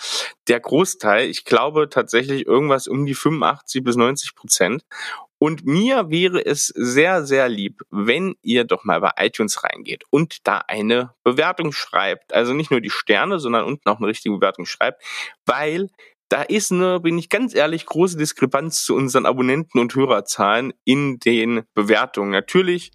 Der 0.47 0.59
Großteil, 0.59 1.29
ich 1.29 1.43
glaube 1.43 1.89
tatsächlich 1.89 2.45
irgendwas 2.45 2.87
um 2.87 3.05
die 3.05 3.15
85 3.15 3.83
bis 3.83 3.95
90 3.95 4.35
Prozent. 4.35 4.83
Und 5.41 5.65
mir 5.65 6.09
wäre 6.09 6.45
es 6.45 6.67
sehr, 6.67 7.25
sehr 7.25 7.47
lieb, 7.47 7.81
wenn 7.89 8.35
ihr 8.41 8.65
doch 8.65 8.83
mal 8.83 8.99
bei 8.99 9.11
iTunes 9.17 9.63
reingeht 9.63 10.03
und 10.09 10.45
da 10.45 10.63
eine 10.67 11.13
Bewertung 11.23 11.71
schreibt. 11.71 12.33
Also 12.33 12.53
nicht 12.53 12.71
nur 12.71 12.81
die 12.81 12.89
Sterne, 12.89 13.39
sondern 13.39 13.63
unten 13.63 13.87
auch 13.87 13.97
eine 13.97 14.07
richtige 14.07 14.35
Bewertung 14.35 14.65
schreibt, 14.65 15.01
weil 15.45 15.89
da 16.29 16.43
ist 16.43 16.71
eine, 16.71 16.99
bin 16.99 17.17
ich 17.17 17.29
ganz 17.29 17.55
ehrlich, 17.55 17.85
große 17.85 18.17
Diskrepanz 18.17 18.83
zu 18.83 18.95
unseren 18.95 19.25
Abonnenten 19.25 19.79
und 19.79 19.95
Hörerzahlen 19.95 20.73
in 20.85 21.19
den 21.19 21.63
Bewertungen. 21.73 22.29
Natürlich 22.29 22.91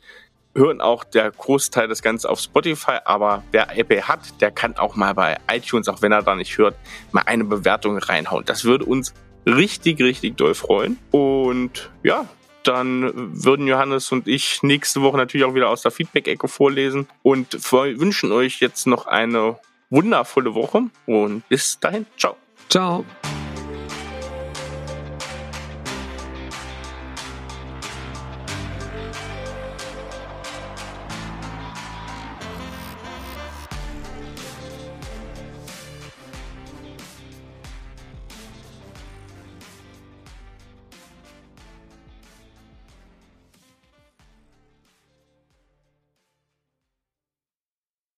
hören 0.55 0.81
auch 0.81 1.03
der 1.03 1.33
Großteil 1.33 1.89
das 1.89 2.01
Ganze 2.01 2.31
auf 2.31 2.39
Spotify, 2.39 2.99
aber 3.05 3.43
wer 3.51 3.77
Apple 3.77 4.07
hat, 4.07 4.41
der 4.41 4.53
kann 4.53 4.77
auch 4.77 4.95
mal 4.95 5.15
bei 5.15 5.37
iTunes, 5.51 5.89
auch 5.89 6.01
wenn 6.01 6.13
er 6.13 6.23
da 6.23 6.37
nicht 6.37 6.57
hört, 6.59 6.77
mal 7.11 7.25
eine 7.27 7.45
Bewertung 7.45 7.99
reinhauen. 7.99 8.45
Das 8.45 8.65
würde 8.65 8.85
uns 8.85 9.13
richtig, 9.47 10.01
richtig 10.01 10.37
doll 10.37 10.55
freuen. 10.55 10.99
Und 11.11 11.91
ja, 12.05 12.29
dann 12.63 13.13
würden 13.15 13.67
Johannes 13.67 14.13
und 14.13 14.29
ich 14.29 14.63
nächste 14.63 15.03
Woche 15.03 15.17
natürlich 15.17 15.45
auch 15.45 15.55
wieder 15.55 15.69
aus 15.69 15.83
der 15.83 15.91
Feedback-Ecke 15.91 16.47
vorlesen 16.47 17.09
und 17.23 17.53
wünschen 17.73 18.31
euch 18.31 18.61
jetzt 18.61 18.87
noch 18.87 19.07
eine 19.07 19.59
wundervolle 19.91 20.55
Woche 20.55 20.85
und 21.07 21.47
bis 21.49 21.79
dahin, 21.81 22.07
ciao. 22.17 22.37
Ciao. 22.75 23.05